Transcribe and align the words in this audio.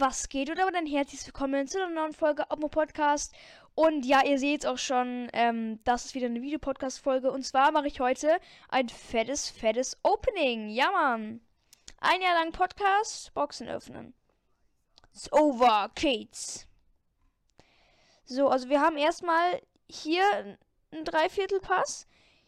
was 0.00 0.28
geht? 0.28 0.50
Oder 0.50 0.66
ein 0.68 0.86
herzliches 0.86 1.26
Willkommen 1.26 1.66
zu 1.66 1.82
einer 1.82 1.92
neuen 1.92 2.12
Folge 2.12 2.44
Opmo 2.50 2.68
Podcast. 2.68 3.34
Und 3.74 4.06
ja, 4.06 4.24
ihr 4.24 4.38
seht 4.38 4.64
auch 4.64 4.78
schon, 4.78 5.28
ähm, 5.32 5.80
das 5.84 6.06
ist 6.06 6.14
wieder 6.14 6.26
eine 6.26 6.40
Videopodcast-Folge. 6.40 7.32
Und 7.32 7.44
zwar 7.44 7.72
mache 7.72 7.88
ich 7.88 7.98
heute 7.98 8.38
ein 8.68 8.88
fettes, 8.88 9.48
fettes 9.48 9.98
Opening. 10.04 10.68
Ja, 10.68 10.90
Mann. 10.92 11.40
Ein 12.00 12.20
Jahr 12.20 12.34
lang 12.34 12.52
Podcast, 12.52 13.34
Boxen 13.34 13.68
öffnen. 13.68 14.14
It's 15.12 15.32
over, 15.32 15.90
Kids. 15.96 16.68
So, 18.24 18.48
also 18.48 18.68
wir 18.68 18.80
haben 18.80 18.98
erstmal 18.98 19.60
hier 19.88 20.24
einen 20.92 21.04
Dreiviertelpass. 21.04 22.06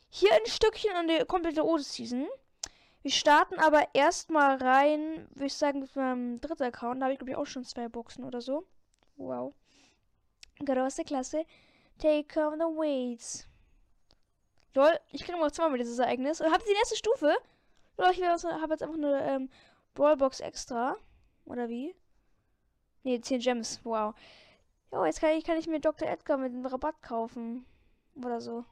Hier 0.08 0.32
ein 0.32 0.46
Stückchen 0.46 0.94
an 0.94 1.08
der 1.08 1.24
komplette 1.26 1.64
Ode-Season. 1.64 2.28
Wir 3.02 3.10
starten 3.10 3.58
aber 3.58 3.86
erstmal 3.94 4.56
rein, 4.56 5.26
würde 5.30 5.46
ich 5.46 5.54
sagen, 5.54 5.80
mit 5.80 5.96
meinem 5.96 6.40
dritten 6.40 6.64
Account. 6.64 7.00
Da 7.00 7.06
habe 7.06 7.14
ich, 7.14 7.18
glaube 7.18 7.30
ich, 7.30 7.36
auch 7.36 7.46
schon 7.46 7.64
zwei 7.64 7.88
Boxen 7.88 8.24
oder 8.24 8.40
so. 8.42 8.66
Wow. 9.16 9.54
Große 10.64 11.04
Klasse. 11.04 11.46
Take 11.98 12.46
on 12.46 12.58
the 12.58 12.64
weights. 12.64 13.46
Lol, 14.74 14.98
ich 15.12 15.24
kriege 15.24 15.38
noch 15.38 15.50
zweimal 15.50 15.78
dieses 15.78 15.98
Ereignis. 15.98 16.40
Und 16.40 16.46
ihr 16.46 16.58
die 16.58 16.72
nächste 16.72 16.96
Stufe? 16.96 17.34
Lol, 17.96 18.10
ich 18.10 18.22
habe 18.22 18.72
jetzt 18.72 18.82
einfach 18.82 18.96
eine 18.96 19.24
ähm, 19.24 19.50
Brawlbox 19.94 20.40
extra. 20.40 20.96
Oder 21.46 21.68
wie? 21.68 21.94
Ne, 23.02 23.20
10 23.20 23.40
Gems. 23.40 23.80
Wow. 23.82 24.14
Jo, 24.92 25.04
jetzt 25.04 25.20
kann 25.20 25.30
ich, 25.30 25.44
kann 25.44 25.56
ich 25.56 25.66
mir 25.66 25.80
Dr. 25.80 26.06
Edgar 26.06 26.36
mit 26.36 26.52
einem 26.52 26.66
Rabatt 26.66 27.02
kaufen. 27.02 27.64
Oder 28.16 28.40
so. 28.40 28.64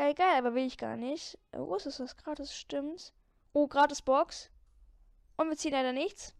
Geil, 0.00 0.14
geil, 0.14 0.38
aber 0.38 0.54
will 0.54 0.64
ich 0.64 0.78
gar 0.78 0.96
nicht. 0.96 1.36
Oh, 1.52 1.74
ist 1.74 1.84
das 1.84 2.16
gratis? 2.16 2.54
Stimmt. 2.56 3.12
Oh, 3.52 3.68
gratis 3.68 4.00
Box. 4.00 4.48
Und 5.36 5.50
wir 5.50 5.58
ziehen 5.58 5.72
leider 5.72 5.92
nichts. 5.92 6.34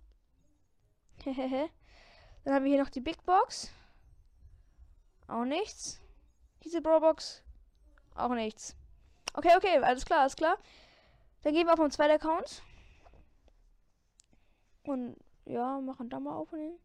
Dann 1.26 2.54
haben 2.54 2.64
wir 2.64 2.70
hier 2.70 2.82
noch 2.82 2.88
die 2.88 3.02
Big 3.02 3.22
Box. 3.26 3.70
Auch 5.28 5.44
nichts. 5.44 6.00
Diese 6.64 6.80
Bro 6.80 7.00
Box. 7.00 7.42
Auch 8.14 8.30
nichts. 8.30 8.76
Okay, 9.34 9.52
okay, 9.54 9.76
alles 9.80 10.06
klar, 10.06 10.20
alles 10.20 10.36
klar. 10.36 10.56
Dann 11.42 11.52
gehen 11.52 11.66
wir 11.66 11.74
auf 11.74 11.78
meinen 11.78 11.90
zweiten 11.90 12.14
Account. 12.14 12.62
Und 14.84 15.18
ja, 15.44 15.82
machen 15.82 16.08
da 16.08 16.18
mal 16.18 16.38
Opening. 16.38 16.78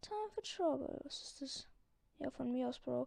Time 0.00 0.30
for 0.34 0.42
Trouble. 0.42 1.00
Was 1.04 1.20
ist 1.20 1.42
das? 1.42 1.68
Ja, 2.18 2.30
von 2.30 2.50
mir 2.50 2.70
aus, 2.70 2.78
Bro. 2.78 3.06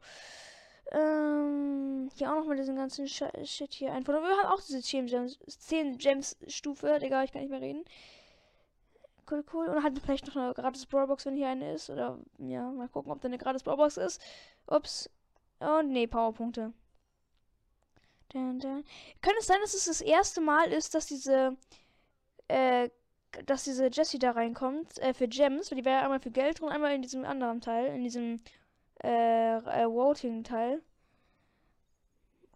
Ähm, 0.92 2.10
hier 2.16 2.32
auch 2.32 2.36
noch 2.36 2.46
mal 2.46 2.56
diesen 2.56 2.76
ganzen 2.76 3.08
Sh 3.08 3.24
Shit 3.44 3.74
hier 3.74 3.94
einfordern. 3.94 4.24
Wir 4.24 4.38
haben 4.38 4.54
auch 4.54 4.62
diese 4.62 4.82
10 4.82 5.08
Gems, 5.08 5.40
10 5.48 5.98
Gems 5.98 6.38
Stufe. 6.48 7.00
Digga, 7.00 7.24
ich 7.24 7.32
kann 7.32 7.42
nicht 7.42 7.52
mehr 7.52 7.62
reden. 7.62 7.86
Cool, 9.30 9.44
cool. 9.54 9.68
Und 9.68 9.84
hat 9.84 9.98
vielleicht 10.04 10.28
noch 10.28 10.36
eine 10.36 10.54
gratis 10.54 10.86
Brawlbox, 10.86 11.26
wenn 11.26 11.36
hier 11.36 11.50
eine 11.50 11.74
ist. 11.74 11.90
Oder, 11.90 12.20
ja, 12.38 12.72
mal 12.72 12.88
gucken, 12.90 13.12
ob 13.12 13.22
da 13.22 13.28
eine 13.28 13.40
gratis 13.40 13.64
Brawlbox 13.64 13.98
ist. 13.98 14.22
Ups. 14.68 15.10
Und 15.60 15.92
nee, 15.92 16.06
Powerpunkte. 16.06 16.74
Könnte 18.30 18.84
es 19.40 19.48
sein, 19.48 19.62
dass 19.62 19.74
es 19.74 19.86
das 19.86 20.02
erste 20.02 20.42
Mal 20.42 20.72
ist, 20.72 20.94
dass 20.94 21.06
diese, 21.06 21.56
äh, 22.50 22.90
dass 23.46 23.64
diese 23.64 23.88
Jessie 23.88 24.20
da 24.20 24.32
reinkommt, 24.32 25.00
äh, 25.00 25.14
für 25.14 25.28
Gems, 25.28 25.72
weil 25.72 25.78
die 25.78 25.86
wäre 25.86 25.98
ja 25.98 26.04
einmal 26.04 26.20
für 26.20 26.32
Geld 26.32 26.62
und 26.62 26.70
einmal 26.70 26.94
in 26.94 27.02
diesem 27.02 27.24
anderen 27.24 27.62
Teil, 27.62 27.88
in 27.96 28.04
diesem 28.04 28.42
äh, 29.04 29.58
äh, 29.58 29.86
Voting-Teil. 29.88 30.82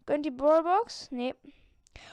Gönnt 0.05 0.25
die 0.25 0.31
Brawlbox? 0.31 1.11
Nee. 1.11 1.35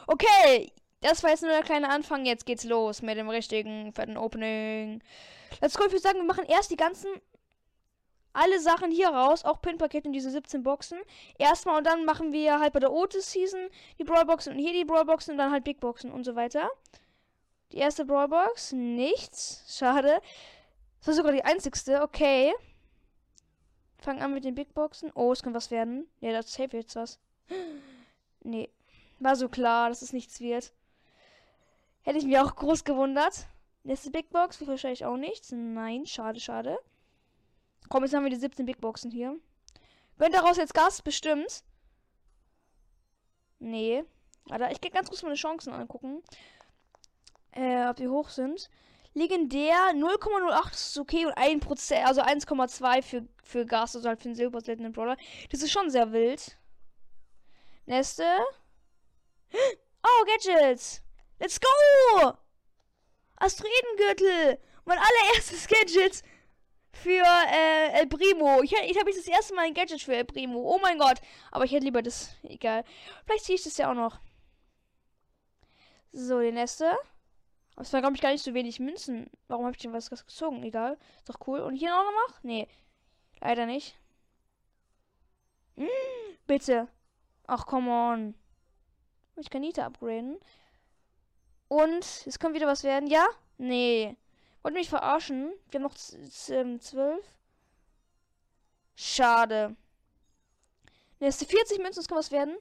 Okay, 0.06 0.72
das 1.00 1.22
war 1.22 1.30
jetzt 1.30 1.42
nur 1.42 1.52
der 1.52 1.62
kleine 1.62 1.88
Anfang. 1.88 2.26
Jetzt 2.26 2.46
geht's 2.46 2.64
los 2.64 3.02
mit 3.02 3.16
dem 3.16 3.28
richtigen 3.28 3.92
fetten 3.92 4.16
Opening. 4.16 5.02
Let's 5.60 5.76
go. 5.76 5.84
Ich 5.84 5.92
würde 5.92 6.02
sagen, 6.02 6.18
wir 6.18 6.24
machen 6.24 6.44
erst 6.46 6.70
die 6.70 6.76
ganzen. 6.76 7.08
Alle 8.32 8.60
Sachen 8.60 8.90
hier 8.90 9.08
raus, 9.08 9.46
auch 9.46 9.62
Pin-Paket 9.62 10.04
in 10.04 10.12
diese 10.12 10.30
17 10.30 10.62
Boxen. 10.62 10.98
Erstmal 11.38 11.78
und 11.78 11.86
dann 11.86 12.04
machen 12.04 12.34
wir 12.34 12.60
halt 12.60 12.74
bei 12.74 12.80
der 12.80 12.92
Otis-Season 12.92 13.70
die 13.98 14.04
Brawlboxen 14.04 14.52
und 14.52 14.58
hier 14.58 14.74
die 14.74 14.84
Brawlboxen 14.84 15.32
und 15.32 15.38
dann 15.38 15.52
halt 15.52 15.64
Big 15.64 15.80
Boxen 15.80 16.12
und 16.12 16.24
so 16.24 16.36
weiter. 16.36 16.68
Die 17.72 17.78
erste 17.78 18.04
Brawlbox, 18.04 18.72
nichts. 18.72 19.64
Schade. 19.66 20.20
Das 20.98 21.08
war 21.08 21.14
sogar 21.14 21.32
die 21.32 21.44
einzigste, 21.44 22.02
okay. 22.02 22.52
Fangen 23.98 24.22
an 24.22 24.34
mit 24.34 24.44
den 24.44 24.54
Big 24.54 24.74
Boxen. 24.74 25.10
Oh, 25.14 25.32
es 25.32 25.42
kann 25.42 25.54
was 25.54 25.70
werden. 25.70 26.06
Ja, 26.20 26.32
das 26.32 26.52
safe 26.52 26.76
jetzt 26.76 26.96
was. 26.96 27.18
Nee. 28.42 28.70
War 29.18 29.34
so 29.34 29.48
klar, 29.48 29.88
dass 29.88 30.02
es 30.02 30.12
nichts 30.12 30.40
wird. 30.40 30.72
Hätte 32.02 32.18
ich 32.18 32.24
mich 32.24 32.38
auch 32.38 32.54
groß 32.54 32.84
gewundert. 32.84 33.46
Nächste 33.82 34.12
Big 34.12 34.30
Box, 34.30 34.60
wie 34.60 34.68
wahrscheinlich 34.68 35.04
auch 35.04 35.16
nichts. 35.16 35.50
Nein, 35.50 36.06
schade, 36.06 36.38
schade. 36.38 36.78
Komm, 37.88 38.04
jetzt 38.04 38.14
haben 38.14 38.22
wir 38.22 38.30
die 38.30 38.36
17 38.36 38.66
Big 38.66 38.80
Boxen 38.80 39.10
hier. 39.10 39.36
Gönnt 40.18 40.34
daraus 40.34 40.56
jetzt 40.56 40.74
Gas? 40.74 41.02
Bestimmt. 41.02 41.64
Nee. 43.58 44.04
Warte, 44.44 44.68
ich 44.70 44.80
gehe 44.80 44.90
ganz 44.90 45.08
kurz 45.08 45.22
meine 45.22 45.34
Chancen 45.34 45.72
angucken. 45.72 46.22
Äh, 47.52 47.88
ob 47.88 47.96
die 47.96 48.08
hoch 48.08 48.28
sind. 48.28 48.70
Legendär 49.16 49.94
0,08 49.94 50.72
ist 50.72 50.98
okay 50.98 51.24
und 51.24 51.32
1%, 51.38 52.02
also 52.04 52.20
1,2 52.20 53.02
für, 53.02 53.26
für 53.42 53.64
Gas, 53.64 53.96
also 53.96 54.10
halt 54.10 54.20
für 54.20 54.28
den 54.28 54.34
Silber 54.34 54.60
Seltenen 54.60 54.92
Brawler. 54.92 55.16
Das 55.50 55.62
ist 55.62 55.72
schon 55.72 55.88
sehr 55.88 56.12
wild. 56.12 56.58
Nächste. 57.86 58.24
Oh, 59.54 60.24
Gadgets! 60.26 61.00
Let's 61.40 61.58
go! 61.58 62.34
Asteroidengürtel! 63.36 64.58
Mein 64.84 64.98
allererstes 64.98 65.66
Gadget 65.68 66.22
für 66.92 67.24
äh, 67.50 67.92
El 67.92 68.08
Primo. 68.08 68.60
Ich, 68.62 68.72
ich 68.72 68.98
habe 68.98 69.10
jetzt 69.10 69.26
das 69.26 69.34
erste 69.34 69.54
Mal 69.54 69.64
ein 69.64 69.74
Gadget 69.74 70.02
für 70.02 70.14
El 70.14 70.26
Primo. 70.26 70.60
Oh 70.60 70.78
mein 70.82 70.98
Gott. 70.98 71.22
Aber 71.50 71.64
ich 71.64 71.72
hätte 71.72 71.86
lieber 71.86 72.02
das. 72.02 72.36
Egal. 72.42 72.84
Vielleicht 73.24 73.46
ziehe 73.46 73.56
ich 73.56 73.64
das 73.64 73.78
ja 73.78 73.90
auch 73.90 73.94
noch. 73.94 74.20
So, 76.12 76.38
die 76.40 76.52
nächste. 76.52 76.98
Es 77.76 77.92
war, 77.92 78.00
glaube 78.00 78.16
ich, 78.16 78.22
gar 78.22 78.32
nicht 78.32 78.42
so 78.42 78.54
wenig 78.54 78.80
Münzen. 78.80 79.30
Warum 79.48 79.66
habe 79.66 79.76
ich 79.76 79.82
denn 79.82 79.92
was 79.92 80.10
gezogen? 80.10 80.62
Egal. 80.62 80.98
Ist 81.18 81.28
doch 81.28 81.46
cool. 81.46 81.60
Und 81.60 81.76
hier 81.76 81.90
noch 81.90 82.10
noch? 82.28 82.42
Nee. 82.42 82.68
Leider 83.40 83.66
nicht. 83.66 83.98
Hm, 85.76 85.88
bitte. 86.46 86.88
Ach, 87.46 87.66
come 87.66 87.90
on. 87.90 88.34
Ich 89.36 89.50
kann 89.50 89.60
Nita 89.60 89.84
upgraden. 89.84 90.38
Und 91.68 92.24
jetzt 92.24 92.40
kommt 92.40 92.54
wieder 92.54 92.66
was 92.66 92.82
werden. 92.82 93.08
Ja? 93.08 93.26
Nee. 93.58 94.16
Wollt 94.62 94.74
mich 94.74 94.88
verarschen? 94.88 95.52
Wir 95.70 95.80
haben 95.80 95.82
noch 95.82 95.96
ähm, 96.48 96.80
zwölf. 96.80 97.24
Schade. 98.94 99.76
Nächste 101.20 101.44
40 101.44 101.78
Münzen, 101.78 102.00
es 102.00 102.08
kann 102.08 102.18
was 102.18 102.30
werden. 102.30 102.56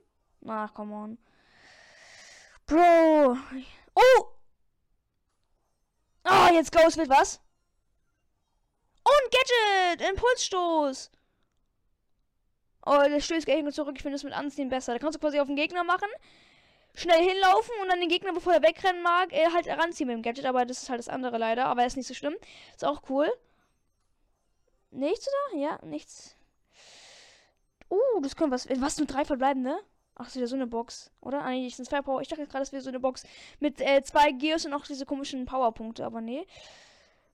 Ach, 0.45 0.73
come 0.73 0.93
on. 0.93 1.17
Bro. 2.67 3.37
Oh! 3.95 4.34
Oh, 6.25 6.53
jetzt 6.53 6.71
Ghost 6.71 6.97
wird 6.97 7.09
was? 7.09 7.39
Und 9.03 9.31
Gadget! 9.31 10.09
Impulsstoß! 10.09 11.11
Oh, 12.85 12.99
der 13.07 13.19
stößt 13.19 13.47
nur 13.47 13.71
zurück. 13.71 13.95
Ich 13.95 14.01
finde 14.01 14.15
das 14.15 14.23
mit 14.23 14.33
Anziehen 14.33 14.69
besser. 14.69 14.93
Da 14.93 14.99
kannst 14.99 15.15
du 15.15 15.19
quasi 15.19 15.39
auf 15.39 15.47
den 15.47 15.55
Gegner 15.55 15.83
machen, 15.83 16.09
schnell 16.93 17.23
hinlaufen 17.23 17.73
und 17.81 17.89
dann 17.89 17.99
den 17.99 18.09
Gegner, 18.09 18.33
bevor 18.33 18.53
er 18.53 18.63
wegrennen 18.63 19.01
mag, 19.01 19.33
äh, 19.33 19.49
halt 19.51 19.67
heranziehen 19.67 20.07
mit 20.07 20.15
dem 20.15 20.21
Gadget. 20.23 20.45
Aber 20.45 20.65
das 20.65 20.83
ist 20.83 20.89
halt 20.89 20.99
das 20.99 21.09
andere 21.09 21.37
leider. 21.37 21.65
Aber 21.65 21.85
ist 21.85 21.97
nicht 21.97 22.07
so 22.07 22.13
schlimm. 22.13 22.35
Ist 22.75 22.85
auch 22.85 23.03
cool. 23.09 23.31
Nichts 24.91 25.27
oder? 25.27 25.59
Ja, 25.59 25.79
nichts. 25.83 26.35
Uh, 27.89 28.21
das 28.21 28.35
können 28.35 28.51
was. 28.51 28.67
Was 28.79 28.97
nur 28.97 29.07
drei 29.07 29.25
verbleibende? 29.25 29.77
Ach, 30.15 30.27
ist 30.27 30.37
wieder 30.37 30.47
so 30.47 30.55
eine 30.55 30.67
Box, 30.67 31.11
oder? 31.19 31.43
Ah, 31.43 31.49
nee, 31.49 31.67
sind 31.69 31.85
zwei 31.85 32.01
Power. 32.01 32.21
Ich 32.21 32.29
dachte 32.29 32.47
gerade, 32.47 32.59
das 32.59 32.71
wäre 32.71 32.81
so 32.81 32.89
eine 32.89 33.01
Box 33.01 33.23
mit 33.59 33.81
äh, 33.81 34.01
zwei 34.01 34.31
Gears 34.31 34.65
und 34.65 34.73
auch 34.73 34.85
diese 34.85 35.05
komischen 35.05 35.45
Powerpunkte, 35.45 36.05
aber 36.05 36.21
nee. 36.21 36.47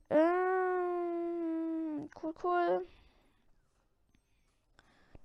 Ähm, 0.10 2.10
cool, 2.22 2.34
cool. 2.44 2.88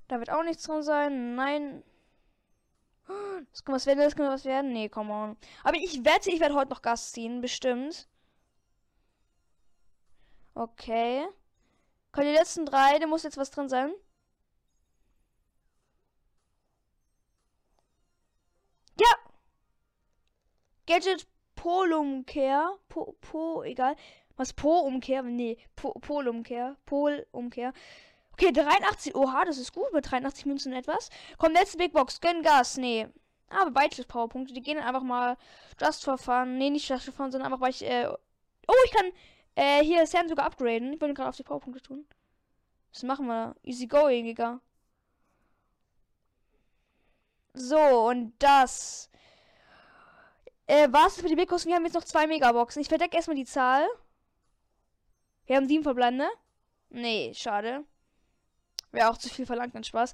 Da 0.09 0.19
wird 0.19 0.31
auch 0.31 0.43
nichts 0.43 0.63
drin 0.65 0.83
sein. 0.83 1.35
Nein. 1.35 1.83
Das 3.51 3.65
kann 3.65 3.75
was 3.75 3.87
werden, 3.87 4.01
das 4.01 4.17
kann 4.17 4.29
was 4.29 4.45
werden. 4.45 4.73
Nee, 4.73 4.89
come 4.89 5.13
on. 5.13 5.37
Aber 5.65 5.77
ich 5.77 6.05
wette, 6.05 6.31
ich 6.31 6.41
werde 6.41 6.55
heute 6.55 6.71
noch 6.71 6.83
Gas 6.83 7.13
ziehen, 7.13 7.41
bestimmt. 7.41 8.09
Okay. 10.55 11.27
Können 12.13 12.29
die 12.29 12.35
letzten 12.35 12.67
drei, 12.67 12.99
da 12.99 13.07
muss 13.07 13.23
jetzt 13.23 13.37
was 13.37 13.51
drin 13.51 13.69
sein. 13.69 13.93
Ja! 18.99 19.07
Gadget 20.87 21.27
Polumkehr. 21.55 22.79
Po, 22.89 23.17
po, 23.21 23.63
egal. 23.65 23.97
Was 24.37 24.53
Po-Umkehr? 24.53 25.23
Nee, 25.23 25.59
po, 25.75 25.93
Polumkehr. 25.95 26.77
Polumkehr. 26.87 27.73
Okay, 28.33 28.53
83. 28.53 29.15
Oha, 29.15 29.45
das 29.45 29.59
ist 29.59 29.73
gut 29.73 29.93
mit 29.93 30.11
83 30.11 30.47
Münzen 30.47 30.73
etwas. 30.73 31.11
Komm, 31.39 31.53
letzte 31.53 31.79
Big 31.79 31.93
Box. 31.93 32.21
Gönn 32.21 32.43
Gas. 32.43 32.77
Nee. 32.77 33.09
Aber 33.49 33.71
Beitschluss 33.71 34.07
Powerpunkte. 34.07 34.53
Die 34.53 34.61
gehen 34.63 34.79
einfach 34.79 35.03
mal 35.03 35.37
just 35.81 36.05
for 36.05 36.19
fun. 36.19 36.59
Nee, 36.59 36.71
nicht 36.71 36.89
just 36.89 37.05
for 37.05 37.15
fun, 37.15 37.31
sondern 37.33 37.51
einfach 37.51 37.63
weil 37.63 37.71
ich. 37.71 37.83
Äh 37.85 38.09
oh, 38.09 38.75
ich 38.85 38.91
kann 38.93 39.13
Äh, 39.57 39.83
hier 39.83 40.07
Sam 40.07 40.29
sogar 40.29 40.47
upgraden. 40.47 40.93
Ich 40.93 41.01
wollte 41.01 41.15
gerade 41.15 41.31
auf 41.31 41.37
die 41.37 41.43
Powerpunkte 41.43 41.83
tun. 41.83 42.07
Das 42.93 43.03
machen 43.03 43.27
wir. 43.27 43.57
Easy 43.63 43.87
going, 43.87 44.25
Digga. 44.27 44.61
So, 47.57 47.79
und 48.09 48.35
das. 48.39 49.09
Äh, 50.67 50.89
was 50.91 51.17
für 51.17 51.29
die 51.29 51.37
Big 51.37 51.51
Wir 51.51 51.75
haben 51.75 51.85
jetzt 51.85 51.95
noch 51.95 52.05
zwei 52.05 52.27
Megaboxen. 52.27 52.83
Ich 52.83 52.89
verdecke 52.89 53.17
erstmal 53.17 53.37
die 53.37 53.47
Zahl. 53.47 53.87
Wir 55.47 55.57
haben 55.57 55.67
sieben 55.67 55.83
verbleibende. 55.83 56.29
Nee, 56.91 57.33
schade. 57.35 57.85
Wäre 58.93 59.11
auch 59.11 59.17
zu 59.17 59.31
viel 59.31 59.47
verlangt, 59.47 59.75
dann 59.75 59.85
Spaß. 59.85 60.13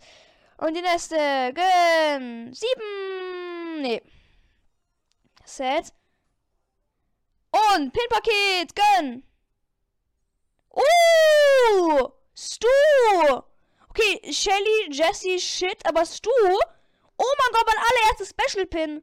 Und 0.59 0.75
die 0.77 0.83
nächste. 0.83 1.17
Gönn. 1.17 2.55
Sieben. 2.55 3.83
Nee. 3.83 4.03
Set. 5.45 5.93
Und 7.51 7.93
Pinpaket. 7.93 8.77
Gönn. 8.77 9.25
Uh. 10.71 12.09
Stu. 12.35 12.69
Okay, 13.89 14.33
Shelly, 14.33 14.91
Jesse, 14.91 15.39
shit, 15.41 15.85
aber 15.87 16.07
Stu. 16.07 16.31
Oh 17.23 17.35
mein 17.39 17.53
Gott, 17.53 17.67
mein 17.67 17.85
allererstes 17.89 18.31
Special 18.31 18.67
Pin. 18.67 19.03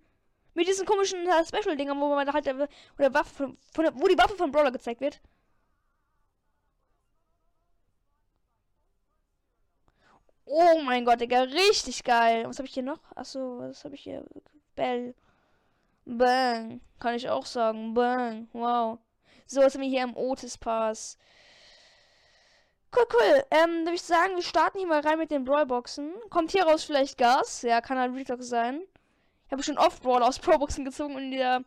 Mit 0.54 0.68
diesen 0.68 0.86
komischen 0.86 1.26
uh, 1.26 1.46
Special-Dingern, 1.46 2.00
wo 2.02 2.10
man 2.10 2.34
halt 2.34 2.46
der, 2.46 2.60
wo, 2.60 2.68
der 2.98 3.14
Waffe 3.14 3.34
von, 3.34 3.58
von 3.74 3.84
der, 3.86 3.96
wo 3.96 4.08
die 4.08 4.18
Waffe 4.18 4.36
von 4.36 4.52
Brawler 4.52 4.72
gezeigt 4.72 5.00
wird. 5.00 5.22
Oh 10.46 10.82
mein 10.84 11.06
Gott, 11.06 11.22
Digga, 11.22 11.44
richtig 11.44 12.04
geil. 12.04 12.46
Was 12.46 12.58
habe 12.58 12.68
ich 12.68 12.74
hier 12.74 12.84
noch? 12.84 13.00
Achso, 13.16 13.60
was 13.60 13.86
habe 13.86 13.96
ich 13.96 14.02
hier? 14.02 14.26
Bell. 14.76 15.16
Bang. 16.06 16.82
Kann 17.00 17.16
ich 17.16 17.30
auch 17.30 17.46
sagen. 17.46 17.94
Bang. 17.94 18.50
Wow. 18.52 19.00
So, 19.46 19.62
was 19.62 19.76
haben 19.76 19.82
wir 19.82 19.90
hier 19.90 20.04
im 20.04 20.18
Otis 20.18 20.58
Pass? 20.58 21.18
Cool, 22.96 23.06
cool. 23.14 23.44
Ähm, 23.52 23.82
würde 23.82 23.94
ich 23.94 24.02
sagen, 24.02 24.36
wir 24.36 24.44
starten 24.44 24.80
hier 24.80 24.88
mal 24.88 25.02
rein 25.02 25.20
mit 25.20 25.30
den 25.30 25.46
Brawlboxen. 25.46 26.14
Kommt 26.30 26.52
hier 26.52 26.64
raus 26.64 26.84
vielleicht 26.84 27.18
Gas? 27.18 27.62
Ja, 27.62 27.82
kann 27.82 28.00
halt 28.00 28.16
Retalk 28.16 28.42
sein. 28.42 28.82
Ich 29.46 29.52
habe 29.52 29.64
schon 29.64 29.78
oft 29.78 30.02
Brawl 30.04 30.24
aus 30.24 30.40
Pro-Boxen 30.40 30.86
gezogen 30.86 31.18
in 31.18 31.32
der 31.32 31.64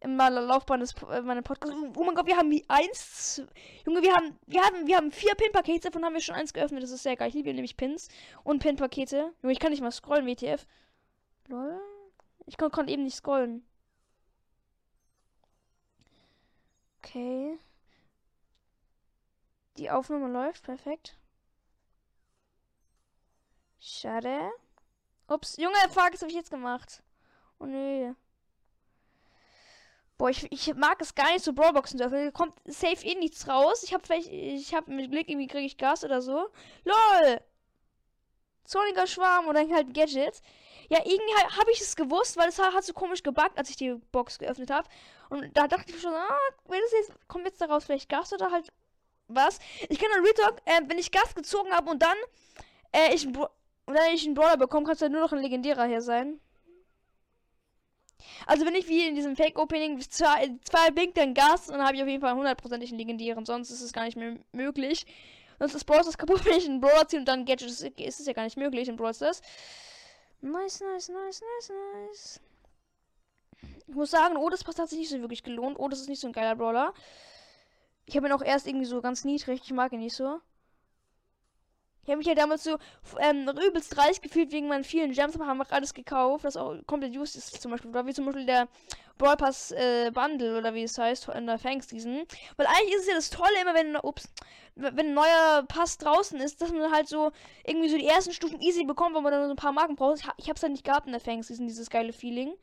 in 0.00 0.16
meiner 0.16 0.40
Laufbahn 0.40 0.80
des 0.80 0.94
äh, 1.10 1.22
meiner 1.22 1.42
Podcast. 1.42 1.74
Oh 1.96 2.04
mein 2.04 2.14
Gott, 2.14 2.26
wir 2.26 2.36
haben 2.36 2.52
eins. 2.68 3.42
Junge, 3.84 4.02
wir 4.02 4.14
haben 4.14 4.38
wir 4.46 4.62
haben 4.62 4.86
wir 4.86 4.96
haben 4.96 5.10
vier 5.10 5.34
Pin-Pakete, 5.34 5.88
davon 5.88 6.04
haben 6.04 6.14
wir 6.14 6.20
schon 6.20 6.34
eins 6.34 6.52
geöffnet. 6.52 6.82
Das 6.82 6.90
ist 6.90 7.02
sehr 7.02 7.16
geil. 7.16 7.28
Ich 7.28 7.34
liebe 7.34 7.52
nämlich 7.52 7.76
Pins 7.76 8.08
und 8.44 8.60
Pin-Pakete. 8.60 9.32
Junge, 9.42 9.52
ich 9.52 9.58
kann 9.58 9.70
nicht 9.70 9.82
mal 9.82 9.90
scrollen, 9.90 10.26
WTF. 10.26 10.66
Lol. 11.48 11.80
Ich 12.46 12.56
konnte 12.58 12.74
kon 12.74 12.88
eben 12.88 13.04
nicht 13.04 13.16
scrollen. 13.16 13.64
Okay. 16.98 17.58
Die 19.78 19.90
Aufnahme 19.90 20.28
läuft, 20.28 20.62
perfekt. 20.62 21.16
Schade. 23.78 24.50
Ups, 25.28 25.56
Junge, 25.58 25.76
fuck, 25.90 26.12
was 26.12 26.22
habe 26.22 26.30
ich 26.30 26.36
jetzt 26.36 26.50
gemacht? 26.50 27.02
Oh 27.58 27.66
nö. 27.66 28.14
Boah, 30.18 30.30
ich, 30.30 30.50
ich 30.50 30.74
mag 30.74 31.00
es 31.00 31.14
gar 31.14 31.30
nicht 31.32 31.44
so 31.44 31.52
Brawlboxen 31.52 31.98
zu 31.98 32.06
öffnen. 32.06 32.32
Kommt 32.32 32.54
safe 32.64 33.06
eh 33.06 33.14
nichts 33.16 33.48
raus. 33.48 33.82
Ich 33.82 33.92
habe 33.92 34.04
vielleicht, 34.04 34.28
ich 34.28 34.74
habe 34.74 34.90
mit 34.90 35.10
Glück 35.10 35.28
irgendwie 35.28 35.46
kriege 35.46 35.66
ich 35.66 35.76
Gas 35.76 36.04
oder 36.04 36.22
so. 36.22 36.48
LOL! 36.84 37.40
Zorniger 38.64 39.06
Schwarm 39.06 39.46
oder 39.46 39.60
halt 39.68 39.92
Gadget. 39.94 40.40
Ja, 40.88 41.00
irgendwie 41.04 41.34
habe 41.58 41.70
ich 41.70 41.80
es 41.80 41.96
gewusst, 41.96 42.36
weil 42.36 42.48
es 42.48 42.58
hat 42.58 42.84
so 42.84 42.94
komisch 42.94 43.22
gebackt, 43.22 43.58
als 43.58 43.70
ich 43.70 43.76
die 43.76 43.94
Box 44.10 44.38
geöffnet 44.38 44.70
habe. 44.70 44.88
Und 45.28 45.56
da 45.56 45.68
dachte 45.68 45.92
ich 45.92 46.00
schon, 46.00 46.14
ah, 46.14 46.38
wenn 46.64 46.82
es 46.84 46.92
jetzt, 46.92 47.28
kommt 47.28 47.46
jetzt 47.46 47.60
daraus 47.60 47.84
vielleicht 47.84 48.08
Gas 48.08 48.32
oder 48.32 48.50
halt 48.50 48.72
was? 49.28 49.58
Ich 49.88 49.98
kann 49.98 50.10
dann 50.14 50.24
Retalk, 50.24 50.60
äh, 50.64 50.80
wenn 50.86 50.98
ich 50.98 51.10
Gas 51.10 51.34
gezogen 51.34 51.72
habe 51.72 51.90
und 51.90 52.02
dann, 52.02 52.16
äh, 52.92 53.14
ich, 53.14 53.26
und 53.26 53.36
dann 53.86 54.14
ich 54.14 54.24
einen 54.24 54.34
Brawler 54.34 54.56
bekomme, 54.56 54.86
kannst 54.86 55.02
du 55.02 55.08
nur 55.08 55.20
noch 55.20 55.32
ein 55.32 55.42
legendärer 55.42 55.86
hier 55.86 56.00
sein. 56.00 56.40
Also 58.46 58.64
wenn 58.66 58.74
ich 58.74 58.88
wie 58.88 59.06
in 59.06 59.14
diesem 59.14 59.36
Fake-Opening 59.36 60.00
zwei, 60.00 60.50
zwei 60.64 60.90
blinkt 60.90 61.16
dann 61.16 61.34
Gas, 61.34 61.66
dann 61.66 61.82
habe 61.82 61.96
ich 61.96 62.02
auf 62.02 62.08
jeden 62.08 62.20
Fall 62.20 62.30
einen 62.30 62.96
legendären, 62.98 63.44
sonst 63.44 63.70
ist 63.70 63.82
es 63.82 63.92
gar 63.92 64.04
nicht 64.04 64.16
mehr 64.16 64.36
möglich. 64.52 65.06
Sonst 65.58 65.74
ist 65.74 65.84
Brawl 65.84 66.02
Stars 66.02 66.18
kaputt, 66.18 66.44
wenn 66.44 66.56
ich 66.56 66.68
einen 66.68 66.80
Brawler 66.80 67.08
ziehe 67.08 67.20
und 67.20 67.26
dann 67.26 67.44
Gadget 67.44 67.68
ist, 67.68 67.82
ist 67.82 68.20
es 68.20 68.26
ja 68.26 68.32
gar 68.32 68.44
nicht 68.44 68.56
möglich 68.56 68.88
in 68.88 68.96
Brawl 68.96 69.14
Stars. 69.14 69.40
Nice, 70.40 70.80
nice, 70.80 71.08
nice, 71.08 71.40
nice, 71.40 71.72
nice. 72.08 72.40
Ich 73.88 73.94
muss 73.94 74.10
sagen, 74.10 74.36
oh, 74.36 74.50
das 74.50 74.64
passt 74.64 74.78
hat 74.78 74.88
sich 74.88 74.98
nicht 74.98 75.10
so 75.10 75.20
wirklich 75.20 75.42
gelohnt. 75.42 75.78
Oh, 75.78 75.88
das 75.88 76.00
ist 76.00 76.08
nicht 76.08 76.20
so 76.20 76.26
ein 76.26 76.32
geiler 76.32 76.56
Brawler. 76.56 76.92
Ich 78.06 78.16
habe 78.16 78.26
ihn 78.26 78.32
auch 78.32 78.42
erst 78.42 78.66
irgendwie 78.66 78.86
so 78.86 79.00
ganz 79.02 79.24
niedrig. 79.24 79.60
Ich 79.64 79.72
mag 79.72 79.92
ihn 79.92 80.00
nicht 80.00 80.14
so. 80.14 80.40
Ich 82.06 82.10
habe 82.10 82.18
mich 82.18 82.28
ja 82.28 82.36
damals 82.36 82.62
so 82.62 82.78
ähm, 83.18 83.48
übelst 83.48 83.98
reich 83.98 84.20
gefühlt 84.20 84.52
wegen 84.52 84.68
meinen 84.68 84.84
vielen 84.84 85.10
Gems, 85.10 85.34
aber 85.34 85.48
haben 85.48 85.58
wir 85.58 85.72
alles 85.72 85.92
gekauft, 85.92 86.44
das 86.44 86.56
auch 86.56 86.76
komplett 86.86 87.16
used 87.16 87.34
ist 87.34 87.60
zum 87.60 87.72
Beispiel. 87.72 87.90
Oder 87.90 88.06
wie 88.06 88.14
zum 88.14 88.26
Beispiel 88.26 88.46
der 88.46 88.68
Brawl 89.18 89.36
Pass 89.36 89.72
äh, 89.72 90.12
Bundle 90.12 90.56
oder 90.56 90.72
wie 90.72 90.84
es 90.84 90.96
heißt 90.96 91.28
in 91.30 91.46
der 91.46 91.58
Fangs 91.58 91.88
Season. 91.88 92.22
Weil 92.56 92.66
eigentlich 92.68 92.94
ist 92.94 93.00
es 93.02 93.08
ja 93.08 93.14
das 93.14 93.30
Tolle 93.30 93.60
immer, 93.60 93.74
wenn, 93.74 93.96
ups, 93.96 94.28
wenn 94.76 94.98
ein 94.98 95.14
neuer 95.14 95.64
Pass 95.66 95.98
draußen 95.98 96.38
ist, 96.40 96.62
dass 96.62 96.70
man 96.70 96.92
halt 96.92 97.08
so 97.08 97.32
irgendwie 97.66 97.88
so 97.88 97.98
die 97.98 98.06
ersten 98.06 98.32
Stufen 98.32 98.60
easy 98.60 98.84
bekommt, 98.84 99.16
weil 99.16 99.22
man 99.22 99.32
dann 99.32 99.46
so 99.46 99.54
ein 99.54 99.56
paar 99.56 99.72
Marken 99.72 99.96
braucht. 99.96 100.20
Ich, 100.20 100.28
ich 100.36 100.48
habe 100.48 100.56
es 100.56 100.62
halt 100.62 100.72
nicht 100.72 100.84
gehabt 100.84 101.06
in 101.06 101.12
der 101.12 101.20
Fangs 101.20 101.48
Season, 101.48 101.66
dieses 101.66 101.90
geile 101.90 102.12
Feeling. 102.12 102.54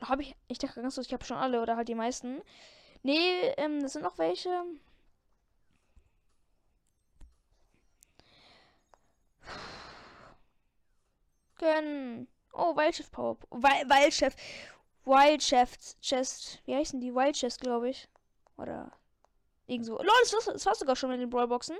Habe 0.00 0.22
ich, 0.22 0.34
ich 0.48 0.58
dachte 0.58 0.82
ganz 0.82 0.96
kurz, 0.96 1.06
ich 1.06 1.12
habe 1.12 1.24
schon 1.24 1.36
alle 1.36 1.62
oder 1.62 1.76
halt 1.76 1.86
die 1.86 1.94
meisten. 1.94 2.42
Nee, 3.02 3.48
ähm, 3.56 3.80
das 3.82 3.94
sind 3.94 4.02
noch 4.02 4.18
welche. 4.18 4.50
Gönnen. 11.58 12.28
Oh, 12.52 12.76
Wildchef 12.76 13.10
Power. 13.10 13.36
Wildchef. 13.50 14.34
Wildchef 15.04 15.76
Chest. 16.00 16.60
Wie 16.64 16.74
heißen 16.74 17.00
die? 17.00 17.14
Wildchest, 17.14 17.60
glaube 17.60 17.90
ich. 17.90 18.08
Oder 18.56 18.92
irgendwo. 19.66 19.96
Lol, 19.96 20.08
das, 20.30 20.44
das 20.44 20.66
war 20.66 20.74
sogar 20.74 20.96
schon 20.96 21.10
mit 21.10 21.20
den 21.20 21.30
Brawlboxen. 21.30 21.76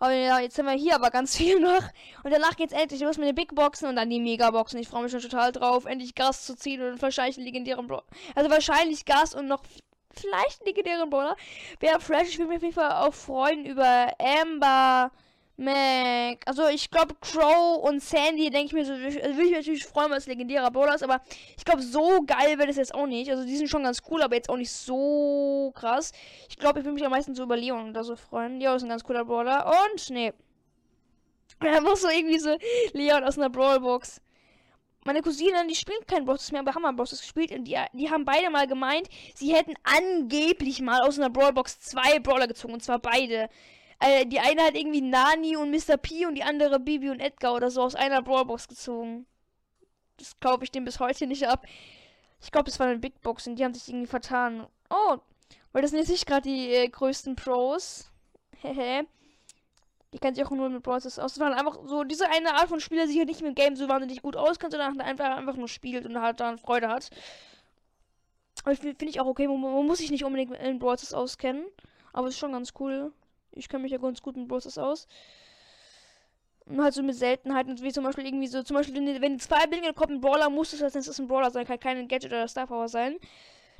Aber 0.00 0.12
ja, 0.12 0.40
jetzt 0.40 0.58
haben 0.58 0.66
wir 0.66 0.72
hier 0.72 0.96
aber 0.96 1.10
ganz 1.10 1.36
viel 1.36 1.60
noch. 1.60 1.82
Und 2.22 2.30
danach 2.30 2.56
geht's 2.56 2.72
endlich 2.72 3.00
los 3.00 3.16
mit 3.16 3.28
den 3.28 3.34
Big 3.34 3.54
Boxen 3.54 3.88
und 3.88 3.96
dann 3.96 4.10
die 4.10 4.20
Megaboxen. 4.20 4.78
Ich 4.78 4.88
freue 4.88 5.02
mich 5.04 5.12
schon 5.12 5.20
total 5.20 5.52
drauf, 5.52 5.86
endlich 5.86 6.14
Gas 6.14 6.44
zu 6.44 6.56
ziehen 6.56 6.82
und 6.82 7.00
wahrscheinlich 7.00 7.36
einen 7.36 7.46
legendären 7.46 7.86
Brawler. 7.86 8.04
Also 8.34 8.50
wahrscheinlich 8.50 9.04
Gas 9.04 9.34
und 9.34 9.46
noch 9.46 9.62
vielleicht 10.20 10.60
einen 10.60 10.66
legendären 10.66 11.10
Brawler. 11.10 11.36
Wäre 11.80 12.00
fresh. 12.00 12.28
Ich 12.28 12.38
würde 12.38 12.48
mich 12.48 12.56
auf 12.58 12.62
jeden 12.62 12.74
Fall 12.74 12.92
auch 12.92 13.14
freuen 13.14 13.66
über 13.66 14.12
Amber. 14.18 15.10
Mac. 15.56 16.42
Also 16.46 16.66
ich 16.68 16.90
glaube 16.90 17.14
Crow 17.20 17.78
und 17.84 18.02
Sandy, 18.02 18.50
denke 18.50 18.66
ich 18.66 18.72
mir 18.72 18.84
so, 18.84 18.92
also 18.92 19.04
würde 19.04 19.20
ich 19.20 19.36
mich 19.36 19.52
natürlich 19.52 19.86
freuen, 19.86 20.10
weil 20.10 20.18
es 20.18 20.26
legendärer 20.26 20.70
Brawler 20.70 20.96
ist, 20.96 21.04
aber 21.04 21.20
ich 21.56 21.64
glaube 21.64 21.80
so 21.82 22.22
geil 22.26 22.58
wird 22.58 22.70
es 22.70 22.76
jetzt 22.76 22.94
auch 22.94 23.06
nicht. 23.06 23.30
Also 23.30 23.44
die 23.44 23.56
sind 23.56 23.68
schon 23.68 23.84
ganz 23.84 24.02
cool, 24.10 24.22
aber 24.22 24.34
jetzt 24.34 24.50
auch 24.50 24.56
nicht 24.56 24.72
so 24.72 25.72
krass. 25.74 26.12
Ich 26.48 26.56
glaube, 26.56 26.80
ich 26.80 26.84
würde 26.84 26.94
mich 26.94 27.04
am 27.04 27.12
meisten 27.12 27.34
so 27.34 27.44
über 27.44 27.56
Leon 27.56 27.90
oder 27.90 28.02
so 28.02 28.16
freuen. 28.16 28.58
Leon 28.58 28.76
ist 28.76 28.82
ein 28.82 28.88
ganz 28.88 29.04
cooler 29.04 29.24
Brawler. 29.24 29.72
Und, 29.92 30.10
nee. 30.10 30.32
Er 31.60 31.80
muss 31.80 32.02
so 32.02 32.08
irgendwie 32.08 32.38
so 32.40 32.56
Leon 32.92 33.22
aus 33.22 33.38
einer 33.38 33.48
Brawlbox. 33.48 34.20
Meine 35.04 35.20
Cousine, 35.20 35.66
die 35.68 35.74
spielt 35.74 36.08
kein 36.08 36.24
Bros 36.24 36.50
mehr, 36.50 36.62
aber 36.62 36.74
haben 36.74 36.96
Bros 36.96 37.10
gespielt 37.10 37.52
und 37.52 37.64
die, 37.64 37.76
die 37.92 38.10
haben 38.10 38.24
beide 38.24 38.48
mal 38.48 38.66
gemeint, 38.66 39.08
sie 39.34 39.54
hätten 39.54 39.74
angeblich 39.82 40.80
mal 40.80 41.02
aus 41.02 41.18
einer 41.18 41.28
Brawlbox 41.28 41.80
zwei 41.80 42.18
Brawler 42.20 42.46
gezogen 42.46 42.74
und 42.74 42.82
zwar 42.82 42.98
beide. 42.98 43.50
Äh, 44.00 44.26
die 44.26 44.40
eine 44.40 44.62
hat 44.62 44.76
irgendwie 44.76 45.02
Nani 45.02 45.56
und 45.56 45.70
Mr. 45.70 45.98
P 45.98 46.26
und 46.26 46.34
die 46.34 46.42
andere 46.42 46.80
Bibi 46.80 47.10
und 47.10 47.20
Edgar 47.20 47.54
oder 47.54 47.70
so 47.70 47.82
aus 47.82 47.94
einer 47.94 48.22
Brawlbox 48.22 48.66
gezogen. 48.66 49.26
Das 50.16 50.38
glaube 50.40 50.64
ich 50.64 50.72
dem 50.72 50.84
bis 50.84 51.00
heute 51.00 51.26
nicht 51.26 51.46
ab. 51.46 51.66
Ich 52.40 52.50
glaube, 52.50 52.70
es 52.70 52.78
war 52.80 52.86
eine 52.86 52.98
Big 52.98 53.20
Box 53.20 53.46
und 53.46 53.56
die 53.56 53.64
haben 53.64 53.74
sich 53.74 53.88
irgendwie 53.88 54.06
vertan. 54.06 54.66
Oh, 54.90 55.18
weil 55.72 55.82
das 55.82 55.90
sind 55.90 56.00
jetzt 56.00 56.10
nicht 56.10 56.26
gerade 56.26 56.48
die 56.48 56.72
äh, 56.72 56.88
größten 56.88 57.36
Pros. 57.36 58.10
Hehe. 58.62 59.06
Die 60.14 60.20
kennen 60.20 60.36
sich 60.36 60.46
auch 60.46 60.50
nur 60.52 60.68
mit 60.70 60.84
Brawls 60.84 61.06
aus. 61.06 61.16
Das 61.16 61.40
waren 61.40 61.54
einfach 61.54 61.76
so 61.86 62.04
diese 62.04 62.30
eine 62.30 62.54
Art 62.54 62.68
von 62.68 62.78
Spieler, 62.78 63.02
die 63.02 63.08
sich 63.08 63.18
halt 63.18 63.28
nicht 63.28 63.42
mit 63.42 63.56
Game 63.56 63.74
so 63.74 63.88
wahnsinnig 63.88 64.22
gut 64.22 64.36
auskennt, 64.36 64.72
sondern 64.72 65.00
einfach, 65.00 65.36
einfach 65.36 65.56
nur 65.56 65.66
spielt 65.66 66.06
und 66.06 66.20
halt 66.20 66.38
daran 66.38 66.56
Freude 66.56 66.88
hat. 66.88 67.10
Finde 68.64 69.06
ich 69.06 69.18
auch 69.20 69.26
okay. 69.26 69.48
Man, 69.48 69.60
man, 69.60 69.84
muss 69.84 69.98
sich 69.98 70.12
nicht 70.12 70.24
unbedingt 70.24 70.52
in 70.56 70.78
Brawls 70.78 71.12
auskennen. 71.12 71.66
Aber 72.12 72.28
ist 72.28 72.38
schon 72.38 72.52
ganz 72.52 72.72
cool. 72.78 73.12
Ich 73.50 73.68
kenne 73.68 73.82
mich 73.82 73.90
ja 73.90 73.98
ganz 73.98 74.22
gut 74.22 74.36
mit 74.36 74.46
Brawlers 74.46 74.78
aus. 74.78 75.08
Und 76.66 76.80
halt 76.80 76.94
so 76.94 77.02
mit 77.02 77.16
Seltenheiten, 77.16 77.82
wie 77.82 77.92
zum 77.92 78.04
Beispiel 78.04 78.24
irgendwie 78.24 78.46
so, 78.46 78.62
zum 78.62 78.76
Beispiel, 78.76 78.94
wenn, 78.94 79.20
wenn 79.20 79.40
zwei 79.40 79.66
Blinken 79.66 79.96
kommt, 79.96 80.12
ein 80.12 80.20
Brawler, 80.20 80.48
muss 80.48 80.72
es, 80.72 80.80
als 80.80 80.94
es 80.94 81.18
ein 81.18 81.26
Brawler 81.26 81.50
sein, 81.50 81.66
kann 81.66 81.80
kein 81.80 82.06
Gadget 82.06 82.30
oder 82.30 82.46
Star 82.46 82.68
Power 82.68 82.88
sein. 82.88 83.16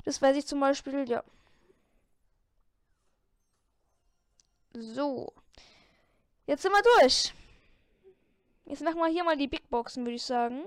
Das 0.03 0.21
weiß 0.21 0.35
ich 0.35 0.45
zum 0.45 0.59
Beispiel, 0.59 1.09
ja. 1.09 1.23
So. 4.73 5.31
Jetzt 6.47 6.61
sind 6.61 6.71
wir 6.71 6.81
durch. 6.99 7.33
Jetzt 8.65 8.81
machen 8.83 8.97
wir 8.97 9.07
hier 9.07 9.23
mal 9.23 9.37
die 9.37 9.47
Big 9.47 9.69
Boxen, 9.69 10.05
würde 10.05 10.15
ich 10.15 10.23
sagen. 10.23 10.65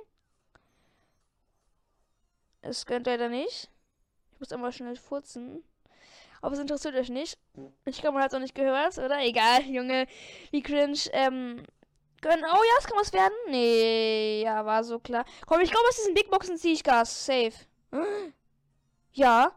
Es 2.63 2.87
gönnt 2.87 3.07
leider 3.07 3.29
nicht. 3.29 3.71
Ich 4.33 4.41
muss 4.41 4.53
einmal 4.53 4.73
schnell 4.73 4.97
furzen. 4.97 5.65
Aber 6.41 6.55
es 6.55 6.61
interessiert 6.61 6.95
euch 6.95 7.09
nicht. 7.09 7.39
Ich 7.85 8.01
glaube, 8.01 8.15
man 8.15 8.23
hat 8.23 8.33
es 8.33 8.37
auch 8.37 8.43
nicht 8.43 8.55
gehört, 8.55 8.99
oder? 8.99 9.21
Egal, 9.21 9.63
Junge. 9.63 10.07
Wie 10.51 10.63
cringe. 10.63 10.99
Ähm, 11.13 11.65
können. 12.21 12.45
Oh 12.45 12.63
ja, 12.63 12.75
es 12.79 12.87
kann 12.87 12.99
was 12.99 13.13
werden. 13.13 13.35
Nee, 13.49 14.43
ja, 14.43 14.65
war 14.65 14.85
so 14.85 14.99
klar. 14.99 15.25
Komm, 15.47 15.61
ich 15.61 15.71
glaube, 15.71 15.87
aus 15.89 15.97
diesen 15.97 16.15
Big 16.15 16.31
Boxen 16.31 16.57
ziehe 16.57 16.75
ich 16.75 16.85
Gas. 16.85 17.27
Safe. 17.27 17.53
Ja. 19.13 19.53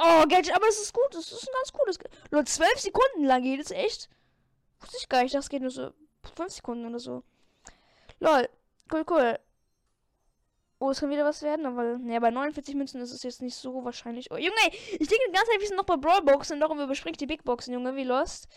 Oh, 0.00 0.24
Gadget, 0.26 0.56
aber 0.56 0.66
es 0.66 0.80
ist 0.80 0.92
gut. 0.92 1.14
Es 1.14 1.30
ist 1.30 1.48
ein 1.48 1.54
ganz 1.54 1.72
cooles. 1.72 1.98
Nur 2.32 2.44
12 2.44 2.80
Sekunden 2.80 3.24
lang 3.24 3.42
geht 3.42 3.60
es 3.60 3.70
echt. 3.70 4.08
Wusste 4.82 4.96
ich 4.98 5.08
gar 5.08 5.22
nicht, 5.22 5.34
das 5.34 5.48
geht 5.48 5.62
nur 5.62 5.70
so 5.70 5.92
5 6.36 6.52
Sekunden 6.52 6.86
oder 6.86 6.98
so. 6.98 7.22
Lol. 8.20 8.48
Cool, 8.92 9.04
cool. 9.08 9.38
Oh, 10.78 10.90
es 10.90 10.98
kann 10.98 11.10
wieder 11.10 11.24
was 11.24 11.42
werden, 11.42 11.64
aber 11.64 11.96
ja, 12.04 12.18
bei 12.18 12.32
49 12.32 12.74
Münzen 12.74 13.00
ist 13.00 13.12
es 13.12 13.22
jetzt 13.22 13.40
nicht 13.40 13.54
so 13.54 13.84
wahrscheinlich. 13.84 14.30
Oh, 14.32 14.36
Junge, 14.36 14.52
ich 14.72 14.98
denke 14.98 15.24
die 15.28 15.32
ganze 15.32 15.52
wir 15.52 15.66
sind 15.68 15.76
noch 15.76 15.84
bei 15.84 15.96
Brawlboxen, 15.96 16.58
darum 16.58 16.80
überspringt 16.80 17.20
die 17.20 17.26
Big 17.26 17.44
Boxen, 17.44 17.72
Junge, 17.72 17.94
wie 17.94 18.02
lost. 18.02 18.48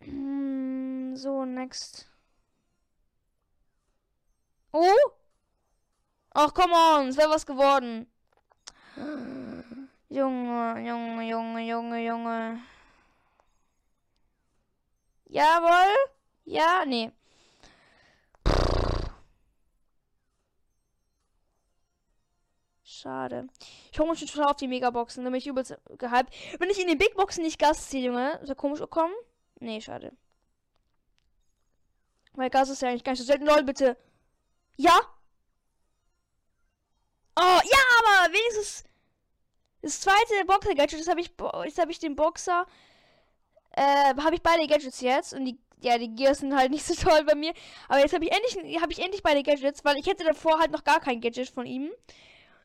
Hm, 0.00 1.16
so, 1.16 1.44
next. 1.44 2.08
Oh? 4.72 5.10
Ach, 6.30 6.54
come 6.54 6.72
on, 6.72 7.08
es 7.08 7.16
wäre 7.16 7.30
was 7.30 7.46
geworden. 7.46 8.06
Junge, 10.08 10.86
Junge, 10.86 11.28
Junge, 11.28 11.62
Junge, 11.62 12.06
Junge. 12.06 12.62
Jawohl. 15.26 15.94
Ja, 16.44 16.84
nee. 16.86 17.10
Schade. 22.82 23.48
Ich 23.92 23.98
hole 23.98 24.10
mich 24.10 24.18
schon 24.18 24.28
total 24.28 24.50
auf 24.50 24.56
die 24.56 24.68
Megaboxen, 24.68 25.24
nämlich 25.24 25.46
übelst 25.46 25.76
gehypt. 25.98 26.32
Wenn 26.58 26.70
ich 26.70 26.80
in 26.80 26.88
den 26.88 26.98
Big 26.98 27.14
Boxen 27.16 27.42
nicht 27.42 27.58
Gas 27.58 27.88
ziehe, 27.88 28.06
Junge, 28.06 28.38
ist 28.42 28.48
ja 28.48 28.54
komisch 28.54 28.80
gekommen. 28.80 29.14
Nee, 29.60 29.80
schade. 29.80 30.12
Weil 32.32 32.50
Gas 32.50 32.68
ist 32.68 32.82
ja 32.82 32.88
eigentlich 32.88 33.04
gar 33.04 33.12
nicht 33.12 33.20
so 33.20 33.26
selten. 33.26 33.46
Lol, 33.46 33.62
bitte. 33.62 33.96
Ja? 34.76 34.98
Oh, 37.36 37.60
ja, 37.64 37.78
aber 37.98 38.32
wenigstens 38.32 38.84
das 39.82 40.00
zweite 40.00 40.44
Boxer-Gadget, 40.46 41.00
das 41.00 41.08
habe 41.08 41.20
ich, 41.20 41.32
habe 41.38 41.90
ich 41.90 41.98
den 41.98 42.16
Boxer, 42.16 42.66
äh, 43.76 44.14
habe 44.20 44.34
ich 44.34 44.42
beide 44.42 44.66
Gadgets 44.66 45.00
jetzt 45.00 45.34
und 45.34 45.44
die, 45.44 45.58
ja, 45.80 45.98
die 45.98 46.14
Gears 46.14 46.38
sind 46.38 46.56
halt 46.56 46.70
nicht 46.70 46.84
so 46.84 46.94
toll 47.08 47.24
bei 47.24 47.34
mir. 47.34 47.52
Aber 47.88 48.00
jetzt 48.00 48.14
habe 48.14 48.24
ich 48.24 48.32
endlich, 48.32 48.80
habe 48.80 48.92
ich 48.92 49.00
endlich 49.00 49.22
beide 49.22 49.42
Gadgets, 49.42 49.84
weil 49.84 49.96
ich 49.98 50.06
hätte 50.06 50.24
davor 50.24 50.58
halt 50.58 50.70
noch 50.70 50.84
gar 50.84 51.00
kein 51.00 51.20
Gadget 51.20 51.48
von 51.50 51.66
ihm. 51.66 51.90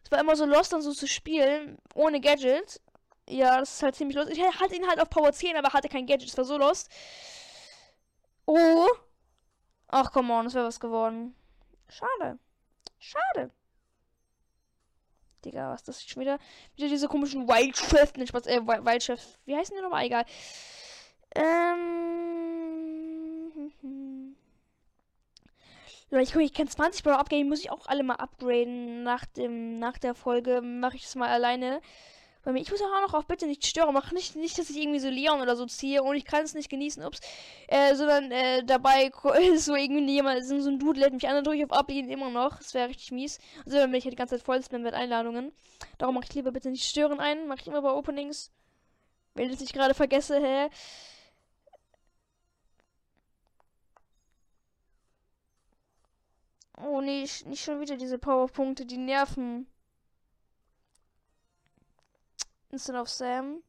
Es 0.04 0.12
war 0.12 0.20
immer 0.20 0.36
so 0.36 0.46
lost, 0.46 0.74
dann 0.74 0.82
so 0.82 0.94
zu 0.94 1.08
spielen, 1.08 1.78
ohne 1.94 2.22
Gadget. 2.22 2.82
Ja, 3.28 3.60
das 3.60 3.76
ist 3.76 3.84
halt 3.84 3.96
ziemlich 3.96 4.18
lost. 4.18 4.32
Ich 4.32 4.42
hatte 4.42 4.76
ihn 4.76 4.88
halt 4.88 5.00
auf 5.00 5.10
Power 5.10 5.32
10, 5.32 5.56
aber 5.56 5.74
hatte 5.74 5.90
kein 5.90 6.08
Gadget. 6.08 6.30
Das 6.30 6.38
war 6.38 6.46
so 6.46 6.58
lost. 6.58 6.90
Oh. 8.46 8.88
Ach, 9.88 10.12
come 10.12 10.34
on, 10.34 10.46
das 10.46 10.54
wäre 10.54 10.66
was 10.66 10.80
geworden. 10.80 11.36
Schade. 11.88 12.40
Schade. 13.00 13.52
Digga, 15.46 15.72
was 15.72 15.82
ist 15.82 15.88
das 15.88 16.04
schon 16.04 16.22
wieder? 16.22 16.38
Wieder 16.76 16.90
diese 16.90 17.08
komischen 17.08 17.44
Spaß, 17.48 18.48
äh, 18.48 18.62
Wildchef. 18.66 19.40
Wie 19.46 19.56
heißen 19.56 19.76
die 19.76 19.82
nochmal? 19.82 20.06
Egal. 20.06 20.26
Ähm. 21.36 22.36
Ich, 26.12 26.36
ich 26.36 26.54
kann 26.54 26.68
20 26.68 27.04
Brawler 27.04 27.20
abgeben, 27.20 27.50
muss 27.50 27.60
ich 27.60 27.70
auch 27.70 27.86
alle 27.86 28.02
mal 28.02 28.16
upgraden. 28.16 29.04
Nach 29.04 29.26
dem, 29.26 29.78
nach 29.78 30.00
der 30.00 30.16
Folge 30.16 30.60
mache 30.62 30.96
ich 30.96 31.04
das 31.04 31.14
mal 31.14 31.30
alleine. 31.30 31.82
Bei 32.44 32.54
mir, 32.54 32.62
ich 32.62 32.72
muss 32.72 32.82
auch 32.82 33.02
noch 33.02 33.14
auf 33.14 33.28
bitte 33.28 33.46
nicht 33.46 33.66
stören. 33.66 33.94
Mach 33.94 34.12
nicht, 34.12 34.36
nicht, 34.36 34.58
dass 34.58 34.70
ich 34.70 34.78
irgendwie 34.78 35.00
so 35.00 35.10
Leon 35.10 35.42
oder 35.42 35.56
so 35.56 35.66
ziehe 35.66 36.02
und 36.02 36.16
ich 36.16 36.26
kann 36.26 36.44
es 36.44 36.54
nicht 36.54 36.70
genießen, 36.70 37.04
ups. 37.04 37.20
Äh, 37.68 37.96
sondern 37.96 38.32
äh, 38.32 38.64
dabei 38.64 39.12
ist 39.54 39.66
so 39.66 39.76
irgendwie 39.76 40.14
jemand, 40.14 40.46
so 40.46 40.56
ein 40.56 40.80
Dude 40.80 41.00
lädt 41.00 41.14
mich 41.14 41.28
an, 41.28 41.44
drücke 41.44 41.58
ich 41.58 41.66
auf 41.66 41.74
Ablehnen 41.74 42.10
immer 42.10 42.30
noch. 42.30 42.58
Das 42.58 42.74
wäre 42.74 42.90
richtig 42.90 43.12
mies. 43.12 43.40
Also 43.66 43.78
wenn 43.78 43.94
ich 43.94 44.06
halt 44.06 44.14
die 44.14 44.18
ganze 44.18 44.38
Zeit 44.38 44.46
voll 44.46 44.62
bin 44.62 44.82
mit 44.82 44.94
Einladungen. 44.94 45.52
Darum 45.98 46.16
mache 46.16 46.26
ich 46.30 46.34
lieber 46.34 46.52
bitte 46.52 46.72
nicht 46.72 46.90
stören 46.90 47.20
ein. 47.20 47.48
Mache 47.48 47.60
ich 47.62 47.68
immer 47.68 47.82
bei 47.82 47.92
Openings. 47.92 48.52
Wenn 49.36 49.52
ich 49.52 49.60
nicht 49.60 49.74
gerade 49.74 49.94
vergesse, 49.94 50.40
hä? 50.40 50.70
Oh 56.82 57.02
nee, 57.02 57.28
nicht 57.46 57.64
schon 57.64 57.82
wieder 57.82 57.98
diese 57.98 58.18
Powerpunkte, 58.18 58.86
die 58.86 58.98
nerven. 58.98 59.68
Instant 62.72 62.98
of 62.98 63.10
Sam. 63.10 63.64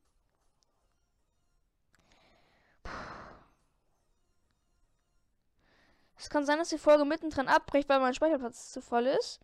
Es 6.17 6.29
kann 6.29 6.45
sein, 6.45 6.59
dass 6.59 6.69
die 6.69 6.79
Folge 6.79 7.05
mittendrin 7.05 7.49
abbricht, 7.49 7.89
weil 7.89 7.99
mein 8.01 8.15
Speicherplatz 8.15 8.71
zu 8.73 8.81
voll 8.81 9.07
ist. 9.07 9.41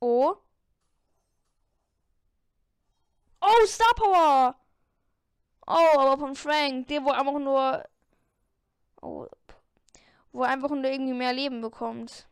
Oh. 0.00 0.36
Oh, 3.40 3.66
Star 3.66 3.94
Power! 3.94 4.56
Oh, 5.66 5.98
aber 5.98 6.18
von 6.18 6.34
Frank, 6.34 6.88
der 6.88 7.04
wo 7.04 7.10
einfach 7.10 7.38
nur. 7.38 7.84
Oh. 9.02 9.26
Wo 10.32 10.42
einfach 10.42 10.70
nur 10.70 10.84
irgendwie 10.84 11.14
mehr 11.14 11.32
Leben 11.32 11.60
bekommt 11.60 12.28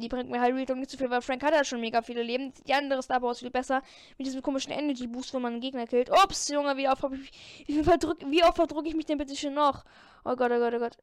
die 0.00 0.08
bringt 0.08 0.30
mir 0.30 0.40
halt 0.40 0.54
Real 0.54 0.76
nicht 0.76 0.90
zu 0.90 0.96
viel, 0.96 1.10
weil 1.10 1.22
Frank 1.22 1.42
hat 1.42 1.54
ja 1.54 1.64
schon 1.64 1.80
mega 1.80 2.02
viele 2.02 2.22
Leben. 2.22 2.52
Die 2.66 2.74
andere 2.74 3.02
Star 3.02 3.20
Power 3.20 3.32
ist 3.32 3.40
viel 3.40 3.50
besser. 3.50 3.82
Mit 4.18 4.26
diesem 4.26 4.42
komischen 4.42 4.72
Energy 4.72 5.06
Boost, 5.06 5.34
wo 5.34 5.38
man 5.38 5.54
einen 5.54 5.60
Gegner 5.60 5.86
killt. 5.86 6.10
Ups, 6.10 6.48
Junge, 6.48 6.76
wie 6.76 6.88
oft, 6.88 7.04
ich, 7.12 7.66
wie, 7.68 7.86
wie 8.30 8.44
oft 8.44 8.56
verdrücke 8.56 8.88
ich 8.88 8.96
mich 8.96 9.06
denn 9.06 9.18
bitte 9.18 9.36
schon 9.36 9.54
noch? 9.54 9.84
Oh 10.24 10.36
Gott, 10.36 10.50
oh 10.52 10.58
Gott, 10.58 10.74
oh 10.74 10.78
Gott. 10.78 10.96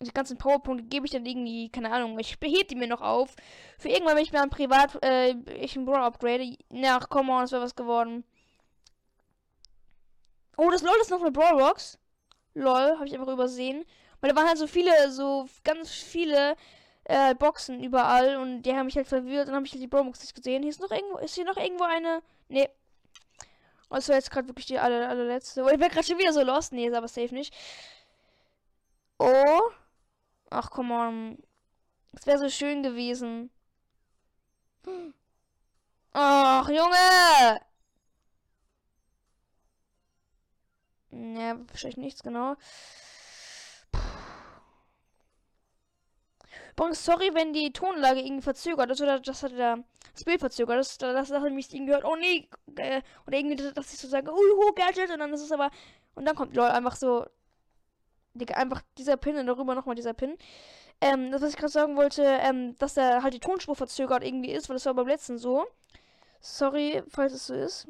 Die 0.00 0.12
ganzen 0.12 0.38
Powerpunkte 0.38 0.84
gebe 0.84 1.06
ich 1.06 1.12
dann 1.12 1.26
irgendwie, 1.26 1.70
keine 1.70 1.90
Ahnung, 1.90 2.18
ich 2.20 2.38
behebe 2.38 2.66
die 2.66 2.76
mir 2.76 2.86
noch 2.86 3.00
auf. 3.00 3.34
Für 3.78 3.88
irgendwann, 3.88 4.16
wenn 4.16 4.22
ich 4.22 4.32
mir 4.32 4.42
ein 4.42 4.50
Privat, 4.50 5.02
äh, 5.02 5.32
ich 5.60 5.74
ein 5.74 5.84
Brawl 5.84 6.04
upgrade. 6.04 6.56
Na, 6.70 7.00
come 7.00 7.32
on, 7.32 7.40
das 7.40 7.52
wäre 7.52 7.62
was 7.62 7.74
geworden. 7.74 8.24
Oh, 10.56 10.70
das 10.70 10.82
LOL 10.82 10.96
ist 11.00 11.10
noch 11.10 11.20
eine 11.20 11.32
Brawlbox. 11.32 11.98
LOL, 12.54 12.96
habe 12.96 13.06
ich 13.06 13.14
einfach 13.14 13.32
übersehen. 13.32 13.84
Weil 14.20 14.30
da 14.30 14.36
waren 14.36 14.48
halt 14.48 14.58
so 14.58 14.66
viele, 14.66 15.10
so 15.10 15.48
ganz 15.64 15.90
viele 15.90 16.56
äh, 17.08 17.34
Boxen 17.34 17.82
überall 17.82 18.36
und 18.36 18.62
die 18.62 18.74
haben 18.74 18.86
mich 18.86 18.96
halt 18.96 19.08
verwirrt. 19.08 19.48
Dann 19.48 19.56
habe 19.56 19.66
ich 19.66 19.72
halt 19.72 19.82
die 19.82 19.88
Brawlbox 19.88 20.20
nicht 20.20 20.34
gesehen. 20.34 20.62
Hier 20.62 20.70
ist 20.70 20.80
noch 20.80 20.90
irgendwo, 20.90 21.18
ist 21.18 21.34
hier 21.34 21.44
noch 21.44 21.56
irgendwo 21.56 21.84
eine? 21.84 22.22
Nee. 22.48 22.68
Das 23.90 24.08
war 24.08 24.16
jetzt 24.16 24.30
gerade 24.30 24.48
wirklich 24.48 24.66
die 24.66 24.78
aller, 24.78 25.08
allerletzte. 25.08 25.62
Oh, 25.64 25.68
ich 25.68 25.80
wäre 25.80 25.90
gerade 25.90 26.06
schon 26.06 26.18
wieder 26.18 26.32
so 26.32 26.42
lost. 26.42 26.72
Nee, 26.72 26.86
ist 26.88 26.94
aber 26.94 27.08
safe 27.08 27.34
nicht. 27.34 27.54
Oh. 29.18 29.70
Ach, 30.50 30.70
komm 30.70 30.90
on. 30.90 31.38
Es 32.12 32.26
wäre 32.26 32.38
so 32.38 32.48
schön 32.50 32.82
gewesen. 32.82 33.50
Ach, 36.12 36.68
Junge! 36.68 37.60
Ja, 41.10 41.58
wahrscheinlich 41.68 41.96
nichts, 41.96 42.22
genau. 42.22 42.56
Übrigens, 46.78 47.04
sorry, 47.04 47.30
wenn 47.34 47.52
die 47.52 47.72
Tonlage 47.72 48.20
irgendwie 48.20 48.42
verzögert 48.42 48.88
ist 48.92 49.00
oder 49.00 49.18
das 49.18 49.42
hat 49.42 49.50
der 49.50 49.82
das 50.14 50.22
Bild 50.24 50.38
verzögert 50.38 50.78
ist. 50.78 51.02
Das, 51.02 51.30
hat 51.30 51.52
mich 51.52 51.68
gehört, 51.68 52.04
oh 52.04 52.14
nee, 52.14 52.48
äh, 52.76 53.02
oder 53.26 53.36
irgendwie, 53.36 53.56
dass 53.56 53.92
ich 53.92 53.98
so 53.98 54.06
sage, 54.06 54.30
uhu, 54.32 54.72
Gadget, 54.76 55.10
und 55.10 55.18
dann 55.18 55.32
ist 55.32 55.42
es 55.42 55.50
aber, 55.50 55.70
und 56.14 56.24
dann 56.24 56.36
kommt 56.36 56.54
LOL 56.54 56.68
einfach 56.68 56.94
so, 56.94 57.26
Digga, 58.34 58.54
einfach 58.54 58.82
dieser 58.96 59.16
Pin 59.16 59.36
und 59.36 59.46
darüber 59.46 59.74
nochmal 59.74 59.96
dieser 59.96 60.14
Pin. 60.14 60.36
Ähm, 61.00 61.32
das, 61.32 61.42
was 61.42 61.50
ich 61.50 61.56
gerade 61.56 61.72
sagen 61.72 61.96
wollte, 61.96 62.22
ähm, 62.22 62.76
dass 62.78 62.94
da 62.94 63.24
halt 63.24 63.34
die 63.34 63.40
Tonspur 63.40 63.74
verzögert 63.74 64.24
irgendwie 64.24 64.52
ist, 64.52 64.68
weil 64.68 64.76
das 64.76 64.86
war 64.86 64.94
beim 64.94 65.08
letzten 65.08 65.38
so. 65.38 65.66
Sorry, 66.40 67.02
falls 67.08 67.32
es 67.32 67.48
so 67.48 67.54
ist. 67.54 67.88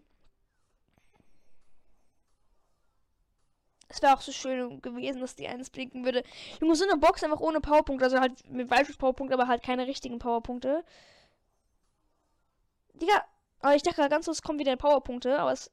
Es 3.89 4.03
wäre 4.03 4.15
auch 4.15 4.21
so 4.21 4.33
schön 4.33 4.83
gewesen, 4.83 5.21
dass 5.21 5.35
die 5.35 5.49
eins 5.49 5.71
blinken 5.71 6.05
würde. 6.05 6.23
Junge, 6.61 6.77
so 6.77 6.85
eine 6.85 6.99
Box 6.99 7.25
einfach 7.25 7.41
ohne 7.41 7.61
Powerpunkte, 7.61 8.05
also 8.05 8.21
halt 8.21 8.49
mit 8.51 8.71
Weitschuss-Powerpunkte, 8.71 9.35
aber 9.35 9.49
halt 9.49 9.63
keine 9.63 9.87
richtigen 9.87 10.19
Powerpunkte. 10.19 10.85
Digga, 12.95 13.25
aber 13.61 13.75
ich 13.75 13.83
dachte 13.83 14.09
ganz 14.09 14.29
es 14.29 14.43
kommen 14.43 14.59
wieder 14.59 14.77
Powerpunkte, 14.77 15.39
aber 15.39 15.53
es. 15.53 15.71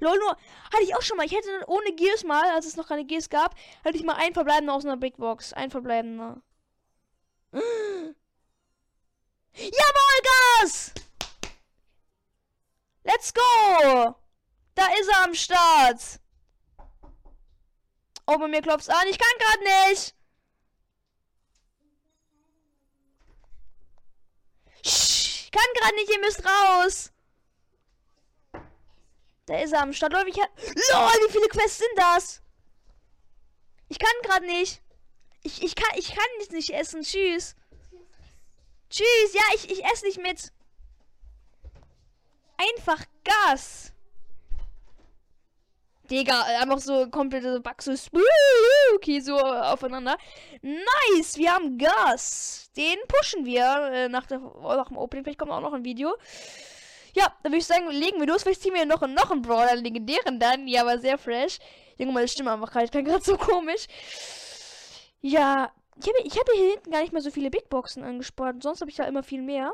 Lol, 0.00 0.18
nur, 0.18 0.30
hatte 0.30 0.82
ich 0.82 0.94
auch 0.94 1.02
schon 1.02 1.16
mal. 1.16 1.26
Ich 1.26 1.32
hätte 1.32 1.48
ohne 1.66 1.92
Gears 1.94 2.24
mal, 2.24 2.50
als 2.50 2.66
es 2.66 2.76
noch 2.76 2.88
keine 2.88 3.04
Gears 3.04 3.30
gab, 3.30 3.54
hatte 3.84 3.96
ich 3.96 4.04
mal 4.04 4.16
ein 4.16 4.34
verbleibender 4.34 4.74
aus 4.74 4.84
einer 4.84 4.96
Big 4.96 5.16
Box. 5.16 5.52
Ein 5.54 5.70
verbleibender. 5.70 6.42
Jawohl, 9.54 10.20
Gas! 10.60 10.92
Let's 13.04 13.32
go! 13.32 14.14
Da 14.74 14.86
ist 15.00 15.08
er 15.10 15.24
am 15.24 15.34
Start! 15.34 16.20
Oh, 18.30 18.36
bei 18.36 18.46
mir 18.46 18.60
klopft's 18.60 18.90
an. 18.90 19.08
Ich 19.08 19.18
kann 19.18 19.38
gerade 19.38 19.88
nicht. 19.88 20.14
Ich 24.82 25.50
kann 25.50 25.64
gerade 25.74 25.94
nicht. 25.94 26.10
Ihr 26.10 26.20
müsst 26.20 26.44
raus. 26.44 27.10
Da 29.46 29.58
ist 29.60 29.72
er 29.72 29.80
am 29.80 29.94
Start. 29.94 30.12
Leute, 30.12 30.28
ich 30.28 30.38
hab... 30.38 30.50
LOL, 30.58 31.26
wie 31.26 31.32
viele 31.32 31.48
Quests 31.48 31.78
sind 31.78 31.96
das? 31.96 32.42
Ich 33.88 33.98
kann 33.98 34.12
gerade 34.22 34.44
nicht. 34.44 34.82
Ich, 35.42 35.62
ich 35.62 35.74
kann 35.74 35.96
ich 35.96 36.08
kann 36.08 36.26
jetzt 36.40 36.52
nicht 36.52 36.68
essen. 36.68 37.00
Tschüss. 37.00 37.56
Tschüss. 38.90 39.32
Ja, 39.32 39.42
ich, 39.54 39.70
ich 39.70 39.82
esse 39.86 40.04
nicht 40.04 40.20
mit. 40.20 40.52
Einfach 42.58 43.02
Gas. 43.24 43.94
Digga, 46.10 46.42
einfach 46.60 46.78
so 46.78 47.08
komplette 47.10 47.60
Back 47.60 47.82
okay, 48.94 49.20
so 49.20 49.36
aufeinander. 49.36 50.16
Nice, 50.62 51.36
wir 51.36 51.52
haben 51.52 51.76
Gas. 51.76 52.70
Den 52.76 52.96
pushen 53.08 53.44
wir 53.44 53.90
äh, 53.92 54.08
nach, 54.08 54.26
der, 54.26 54.38
nach 54.38 54.88
dem 54.88 54.96
Opening. 54.96 55.24
Vielleicht 55.24 55.38
kommt 55.38 55.52
auch 55.52 55.60
noch 55.60 55.74
ein 55.74 55.84
Video. 55.84 56.16
Ja, 57.14 57.34
dann 57.42 57.52
würde 57.52 57.58
ich 57.58 57.66
sagen, 57.66 57.88
legen 57.90 58.20
wir 58.20 58.26
los. 58.26 58.42
Vielleicht 58.42 58.62
ziehen 58.62 58.74
wir 58.74 58.86
noch, 58.86 59.06
noch 59.06 59.30
einen 59.30 59.42
Brawler, 59.42 59.70
einen 59.70 59.84
legendären 59.84 60.38
dann. 60.38 60.66
Ja, 60.66 60.82
aber 60.82 60.98
sehr 60.98 61.18
fresh. 61.18 61.58
Junge, 61.98 62.12
meine 62.12 62.28
Stimme 62.28 62.52
einfach 62.52 62.70
gerade. 62.70 62.86
Ich 62.86 62.90
bin 62.90 63.04
gerade 63.04 63.24
so 63.24 63.36
komisch. 63.36 63.86
Ja, 65.20 65.72
ich 66.00 66.06
habe 66.06 66.18
ich 66.24 66.38
hab 66.38 66.48
hier 66.52 66.70
hinten 66.70 66.90
gar 66.90 67.00
nicht 67.00 67.12
mehr 67.12 67.22
so 67.22 67.30
viele 67.30 67.50
Big 67.50 67.68
Boxen 67.68 68.04
angespart. 68.04 68.62
Sonst 68.62 68.80
habe 68.80 68.90
ich 68.90 68.96
da 68.96 69.04
immer 69.04 69.22
viel 69.22 69.42
mehr. 69.42 69.72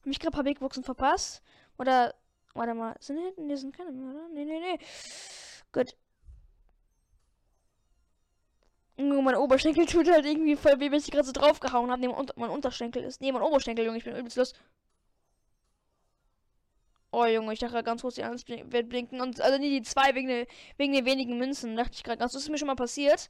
Habe 0.00 0.10
ich 0.10 0.18
gerade 0.18 0.30
ein 0.30 0.36
paar 0.36 0.44
Big 0.44 0.60
Boxen 0.60 0.84
verpasst? 0.84 1.42
Oder 1.78 2.14
Warte 2.54 2.74
mal, 2.74 2.96
sind 3.00 3.18
hinten, 3.18 3.48
die 3.48 3.56
sind 3.56 3.76
keine 3.76 3.92
mehr, 3.92 4.10
oder? 4.10 4.28
Nee, 4.28 4.44
nee, 4.44 4.60
nee. 4.60 4.78
Gut. 5.72 5.96
mein 8.96 9.34
Oberschenkel 9.36 9.86
tut 9.86 10.10
halt 10.10 10.26
irgendwie 10.26 10.56
voll 10.56 10.78
weh, 10.80 10.88
bis 10.88 11.04
ich 11.06 11.10
gerade 11.10 11.26
so 11.26 11.32
draufgehauen 11.32 11.90
habe. 11.90 12.00
Nee, 12.00 12.08
mein, 12.08 12.16
Unter 12.16 12.34
mein 12.36 12.50
Unterschenkel 12.50 13.02
ist. 13.04 13.20
Nee, 13.20 13.32
mein 13.32 13.42
Oberschenkel, 13.42 13.84
Junge, 13.84 13.98
ich 13.98 14.04
bin 14.04 14.16
übelst 14.16 14.36
los. 14.36 14.52
Oh, 17.12 17.24
Junge, 17.24 17.52
ich 17.52 17.58
dachte 17.58 17.82
ganz 17.82 18.02
kurz, 18.02 18.14
die 18.14 18.22
eins 18.22 18.46
wird 18.46 18.88
blinken. 18.88 19.20
Und, 19.20 19.40
also 19.40 19.58
nie 19.58 19.70
die 19.70 19.82
zwei 19.82 20.14
wegen, 20.14 20.46
wegen 20.76 20.92
den 20.92 21.04
wenigen 21.04 21.38
Münzen. 21.38 21.76
Dachte 21.76 21.92
ich 21.94 22.04
gerade 22.04 22.18
ganz. 22.18 22.32
Das 22.32 22.42
ist 22.42 22.48
mir 22.50 22.58
schon 22.58 22.68
mal 22.68 22.76
passiert. 22.76 23.28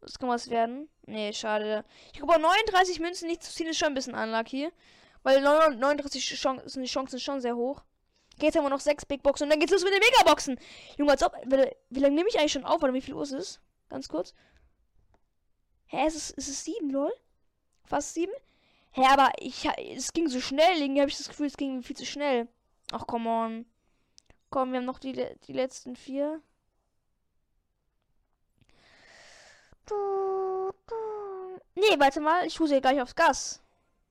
Das 0.00 0.18
kann 0.18 0.28
was 0.28 0.50
werden. 0.50 0.88
Nee, 1.06 1.32
schade. 1.32 1.84
Ich 2.12 2.18
glaube, 2.18 2.38
39 2.38 3.00
Münzen 3.00 3.28
nicht 3.28 3.42
zu 3.42 3.52
ziehen 3.52 3.66
ist 3.68 3.78
schon 3.78 3.88
ein 3.88 3.94
bisschen 3.94 4.14
unlucky. 4.14 4.70
Weil 5.28 5.42
39 5.42 6.24
Chancen, 6.24 6.66
sind 6.70 6.82
die 6.82 6.88
Chancen 6.88 7.20
schon 7.20 7.42
sehr 7.42 7.54
hoch. 7.54 7.82
Jetzt 8.40 8.56
haben 8.56 8.64
wir 8.64 8.70
noch 8.70 8.80
6 8.80 9.04
Big 9.04 9.22
Boxen 9.22 9.44
und 9.44 9.50
dann 9.50 9.60
geht's 9.60 9.72
los 9.72 9.84
mit 9.84 9.92
den 9.92 10.00
Megaboxen. 10.00 10.58
Junge, 10.96 11.10
als 11.10 11.22
ob. 11.22 11.34
Wie 11.90 12.00
lange 12.00 12.14
nehme 12.14 12.30
ich 12.30 12.38
eigentlich 12.38 12.52
schon 12.52 12.64
auf? 12.64 12.82
Oder 12.82 12.94
wie 12.94 13.02
viel 13.02 13.12
Uhr 13.12 13.24
ist 13.24 13.32
es? 13.32 13.60
Ganz 13.90 14.08
kurz. 14.08 14.32
Hä, 15.84 16.06
ist 16.06 16.16
es, 16.16 16.30
ist 16.30 16.48
es 16.48 16.64
7, 16.64 16.88
lol? 16.88 17.12
Fast 17.84 18.14
7? 18.14 18.32
Hä, 18.92 19.04
aber 19.04 19.30
ich. 19.38 19.68
Es 19.94 20.14
ging 20.14 20.28
so 20.28 20.40
schnell. 20.40 20.80
Irgendwie 20.80 21.02
habe 21.02 21.10
ich 21.10 21.18
das 21.18 21.28
Gefühl, 21.28 21.48
es 21.48 21.58
ging 21.58 21.82
viel 21.82 21.96
zu 21.96 22.06
schnell. 22.06 22.48
Ach, 22.92 23.06
come 23.06 23.28
on. 23.28 23.66
Komm, 24.48 24.72
wir 24.72 24.78
haben 24.78 24.86
noch 24.86 24.98
die, 24.98 25.12
die 25.12 25.52
letzten 25.52 25.94
vier. 25.94 26.40
Nee, 31.74 31.98
warte 31.98 32.20
mal. 32.22 32.46
Ich 32.46 32.58
huse 32.58 32.72
hier 32.72 32.80
gleich 32.80 33.02
aufs 33.02 33.14
Gas. 33.14 33.60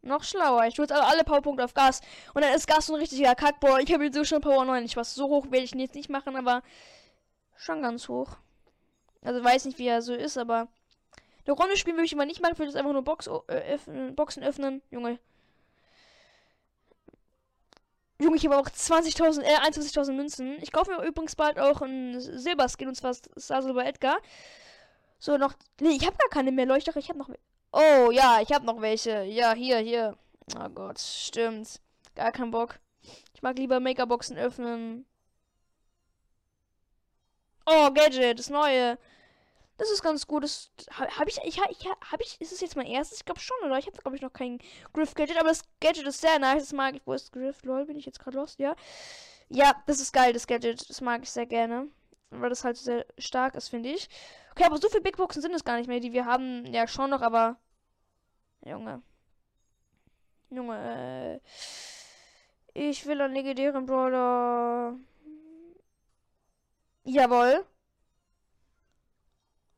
Noch 0.01 0.23
schlauer. 0.23 0.65
Ich 0.65 0.75
tue 0.75 0.83
jetzt 0.83 0.91
alle 0.91 1.23
Powerpunkte 1.23 1.63
auf 1.63 1.73
Gas. 1.73 2.01
Und 2.33 2.43
dann 2.43 2.53
ist 2.53 2.67
Gas 2.67 2.85
so 2.85 2.93
ein 2.93 2.99
richtiger 2.99 3.35
Kackbohr. 3.35 3.79
Ich 3.79 3.93
habe 3.93 4.05
jetzt 4.05 4.15
so 4.15 4.23
schon 4.23 4.41
Power 4.41 4.63
9. 4.63 4.85
Ich 4.85 4.95
weiß, 4.95 5.15
so 5.15 5.27
hoch 5.27 5.45
werde 5.45 5.65
ich 5.65 5.73
ihn 5.73 5.79
jetzt 5.79 5.95
nicht 5.95 6.09
machen, 6.09 6.35
aber 6.35 6.63
schon 7.55 7.81
ganz 7.81 8.07
hoch. 8.07 8.37
Also 9.23 9.43
weiß 9.43 9.65
nicht, 9.65 9.79
wie 9.79 9.87
er 9.87 10.01
so 10.01 10.13
ist, 10.13 10.37
aber 10.37 10.67
eine 11.45 11.55
Runde 11.55 11.77
spielen 11.77 11.95
würde 11.95 12.05
ich 12.05 12.13
immer 12.13 12.25
nicht 12.25 12.41
machen. 12.41 12.53
Ich 12.53 12.59
würde 12.59 12.69
jetzt 12.69 12.77
einfach 12.77 12.93
nur 12.93 13.03
Box, 13.03 13.27
äh, 13.27 13.73
öffnen, 13.73 14.15
Boxen 14.15 14.43
öffnen. 14.43 14.81
Junge. 14.91 15.19
Junge, 18.19 18.37
ich 18.37 18.45
habe 18.45 18.57
auch 18.57 18.67
20.000, 18.67 19.43
äh, 19.43 19.57
21.000 19.57 20.13
Münzen. 20.13 20.57
Ich 20.61 20.71
kaufe 20.71 20.91
mir 20.91 21.05
übrigens 21.05 21.35
bald 21.35 21.59
auch 21.59 21.81
ein 21.81 22.19
Silberskin 22.19 22.87
und 22.87 22.95
zwar 22.95 23.13
Star 23.13 23.61
Silber 23.61 23.85
Edgar. 23.85 24.17
So, 25.19 25.37
noch. 25.37 25.53
Nee, 25.79 25.89
ich 25.89 26.05
habe 26.05 26.17
gar 26.17 26.29
keine 26.29 26.51
mehr 26.51 26.65
Leuchter. 26.65 26.95
Ich 26.97 27.09
habe 27.09 27.19
noch. 27.19 27.29
Oh, 27.71 28.11
ja, 28.11 28.41
ich 28.41 28.51
habe 28.51 28.65
noch 28.65 28.81
welche. 28.81 29.23
Ja, 29.23 29.53
hier, 29.53 29.79
hier. 29.79 30.17
Oh 30.55 30.69
Gott, 30.69 30.99
stimmt. 30.99 31.79
Gar 32.15 32.31
kein 32.31 32.51
Bock. 32.51 32.79
Ich 33.33 33.41
mag 33.41 33.57
lieber 33.57 33.79
Makerboxen 33.79 34.37
öffnen. 34.37 35.05
Oh, 37.65 37.91
Gadget, 37.91 38.39
das 38.39 38.49
neue. 38.49 38.97
Das 39.77 39.91
ist 39.91 40.01
ganz 40.01 40.25
gut. 40.25 40.43
Das 40.43 40.71
habe 40.97 41.29
ich, 41.29 41.37
ich, 41.43 41.59
ich, 41.69 41.85
habe 41.85 42.23
ich, 42.23 42.41
ist 42.41 42.51
es 42.51 42.61
jetzt 42.61 42.75
mein 42.75 42.87
erstes? 42.87 43.19
Ich 43.19 43.25
glaube 43.25 43.39
schon, 43.39 43.57
oder? 43.63 43.77
Ich 43.77 43.85
habe, 43.85 43.97
glaube 43.97 44.15
ich, 44.15 44.21
noch 44.21 44.33
kein 44.33 44.59
Griff 44.93 45.13
Gadget, 45.13 45.37
aber 45.37 45.49
das 45.49 45.63
Gadget 45.79 46.07
ist 46.07 46.21
sehr 46.21 46.39
nice. 46.39 46.63
Das 46.63 46.73
mag 46.73 46.95
ich. 46.95 47.01
Wo 47.05 47.13
ist 47.13 47.31
Griff? 47.31 47.63
Lol, 47.63 47.85
bin 47.85 47.97
ich 47.97 48.05
jetzt 48.05 48.19
gerade 48.19 48.37
lost? 48.37 48.59
Ja. 48.59 48.75
Ja, 49.49 49.75
das 49.85 49.99
ist 49.99 50.13
geil, 50.13 50.33
das 50.33 50.47
Gadget. 50.47 50.89
Das 50.89 51.01
mag 51.01 51.21
ich 51.23 51.29
sehr 51.29 51.45
gerne. 51.45 51.87
Weil 52.31 52.49
das 52.49 52.63
halt 52.63 52.77
sehr 52.77 53.05
stark 53.17 53.55
ist, 53.55 53.69
finde 53.69 53.89
ich. 53.89 54.09
Okay, 54.57 54.65
aber 54.65 54.79
so 54.79 54.89
viele 54.89 55.03
Big 55.03 55.17
Boxen 55.17 55.43
sind 55.43 55.53
es 55.53 55.63
gar 55.63 55.77
nicht 55.77 55.87
mehr, 55.87 55.99
die 55.99 56.13
wir 56.13 56.25
haben. 56.25 56.65
Ja, 56.73 56.87
schon 56.87 57.11
noch, 57.11 57.21
aber. 57.21 57.57
Junge. 58.65 59.03
Junge. 60.49 61.39
Äh, 62.73 62.89
ich 62.89 63.05
will 63.05 63.21
einen 63.21 63.35
legendären 63.35 63.85
Brawler. 63.85 64.95
Jawohl. 67.03 67.65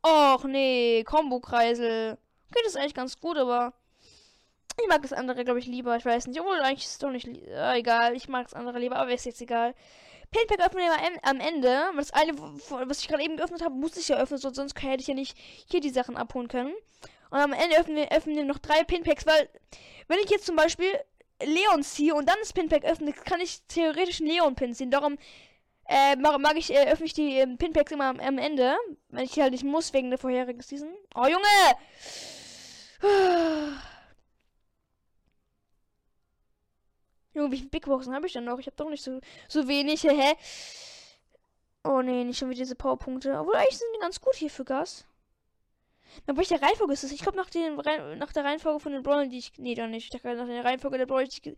Och 0.01 0.45
nee, 0.45 1.03
Kombo-Kreisel. 1.03 2.17
Okay, 2.49 2.61
das 2.63 2.75
ist 2.75 2.77
eigentlich 2.77 2.93
ganz 2.93 3.19
gut, 3.19 3.37
aber 3.37 3.73
ich 4.81 4.87
mag 4.87 5.01
das 5.01 5.11
andere, 5.11 5.43
glaube 5.43 5.59
ich, 5.59 5.65
lieber. 5.65 5.97
Ich 5.97 6.05
weiß 6.05 6.27
nicht. 6.27 6.39
Obwohl, 6.39 6.61
eigentlich 6.61 6.85
ist 6.85 6.91
es 6.91 6.97
doch 6.99 7.11
nicht 7.11 7.27
äh, 7.27 7.73
egal. 7.75 8.15
Ich 8.15 8.29
mag 8.29 8.45
das 8.45 8.53
andere 8.53 8.79
lieber, 8.79 8.95
aber 8.95 9.11
ist 9.11 9.25
jetzt 9.25 9.41
egal. 9.41 9.75
Pinpack 10.31 10.65
öffnen 10.65 10.83
wir 10.83 11.19
am 11.23 11.39
Ende. 11.39 11.91
Das 11.95 12.11
eine, 12.11 12.37
was 12.37 13.01
ich 13.01 13.07
gerade 13.07 13.23
eben 13.23 13.37
geöffnet 13.37 13.63
habe, 13.63 13.75
muss 13.75 13.97
ich 13.97 14.07
ja 14.07 14.17
öffnen, 14.17 14.39
sonst 14.39 14.81
hätte 14.81 15.01
ich 15.01 15.07
ja 15.07 15.15
nicht 15.15 15.37
hier 15.69 15.81
die 15.81 15.89
Sachen 15.89 16.17
abholen 16.17 16.47
können. 16.47 16.73
Und 17.31 17.39
am 17.39 17.53
Ende 17.53 17.77
öffnen 17.77 17.95
wir, 17.95 18.11
öffnen 18.11 18.35
wir 18.35 18.43
noch 18.43 18.59
drei 18.59 18.83
Pinpacks, 18.83 19.25
weil 19.25 19.49
wenn 20.07 20.19
ich 20.19 20.29
jetzt 20.29 20.45
zum 20.45 20.55
Beispiel 20.55 20.91
Leon 21.43 21.83
ziehe 21.83 22.13
und 22.15 22.27
dann 22.27 22.37
das 22.39 22.53
Pinpack 22.53 22.83
öffne, 22.85 23.13
kann 23.13 23.39
ich 23.39 23.61
theoretisch 23.67 24.19
einen 24.19 24.29
Leon-Pin 24.29 24.73
ziehen. 24.73 24.91
Darum 24.91 25.17
äh, 25.87 26.15
mag, 26.15 26.39
mag 26.39 26.57
ich, 26.57 26.73
äh, 26.73 26.91
öffne 26.91 27.05
ich 27.05 27.13
die 27.13 27.39
äh, 27.39 27.47
Pinpacks 27.47 27.91
immer 27.91 28.05
am, 28.05 28.19
am, 28.19 28.37
Ende, 28.37 28.75
wenn 29.09 29.23
ich 29.23 29.39
halt 29.39 29.51
nicht 29.51 29.63
muss 29.63 29.93
wegen 29.93 30.09
der 30.09 30.19
vorherigen 30.19 30.61
Season. 30.61 30.89
Oh, 31.15 31.25
Junge! 31.25 31.77
Junge, 37.39 37.51
wie 37.51 37.57
viele 37.57 37.69
Big 37.69 37.85
Boxen 37.85 38.13
habe 38.13 38.27
ich 38.27 38.33
denn 38.33 38.43
noch? 38.43 38.59
Ich 38.59 38.67
habe 38.67 38.75
doch 38.75 38.89
nicht 38.89 39.03
so, 39.03 39.19
so 39.47 39.67
wenig, 39.67 40.03
hä? 40.03 40.35
Oh 41.83 42.01
nee, 42.01 42.23
nicht 42.23 42.37
schon 42.37 42.49
wieder 42.49 42.59
diese 42.59 42.75
Powerpunkte. 42.75 43.39
Obwohl 43.39 43.55
eigentlich 43.55 43.77
sind 43.77 43.87
die 43.95 43.99
ganz 43.99 44.19
gut 44.19 44.35
hier 44.35 44.49
für 44.49 44.65
Gas. 44.65 45.05
Nach 46.27 46.35
welcher 46.35 46.61
Reihenfolge 46.61 46.93
ist 46.93 47.03
das? 47.03 47.11
Ich 47.11 47.21
glaube 47.21 47.37
nach, 47.37 47.49
nach 48.17 48.33
der 48.33 48.43
Reihenfolge 48.43 48.79
von 48.79 48.91
den 48.91 49.03
Brawlern, 49.03 49.29
die 49.29 49.37
ich. 49.37 49.53
Nee, 49.57 49.75
doch 49.75 49.87
nicht. 49.87 50.13
Ich 50.13 50.23
nach 50.23 50.45
der 50.45 50.65
Reihenfolge 50.65 50.97
der 50.97 51.05
Brawler, 51.05 51.25
die 51.25 51.29
ich, 51.29 51.57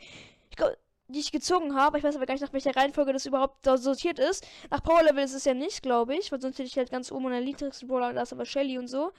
ich 0.49 0.55
glaub, 0.55 0.77
die 1.07 1.19
ich 1.19 1.31
gezogen 1.31 1.75
habe. 1.75 1.97
Ich 1.97 2.03
weiß 2.03 2.15
aber 2.15 2.25
gar 2.25 2.35
nicht, 2.35 2.41
nach 2.41 2.53
welcher 2.53 2.75
Reihenfolge 2.75 3.13
das 3.13 3.25
überhaupt 3.25 3.65
da 3.65 3.77
sortiert 3.77 4.19
ist. 4.19 4.45
Nach 4.69 4.83
Power 4.83 5.03
Level 5.03 5.23
ist 5.23 5.33
es 5.33 5.45
ja 5.45 5.53
nicht, 5.53 5.81
glaube 5.81 6.15
ich. 6.15 6.31
Weil 6.31 6.41
sonst 6.41 6.59
hätte 6.59 6.67
ich 6.67 6.77
halt 6.77 6.91
ganz 6.91 7.11
oben 7.11 7.27
an 7.27 7.31
der 7.31 7.41
niedrigsten 7.41 7.87
Brawler. 7.87 8.13
Da 8.13 8.21
ist 8.21 8.33
aber 8.33 8.45
Shelly 8.45 8.77
und 8.77 8.87
so. 8.87 9.11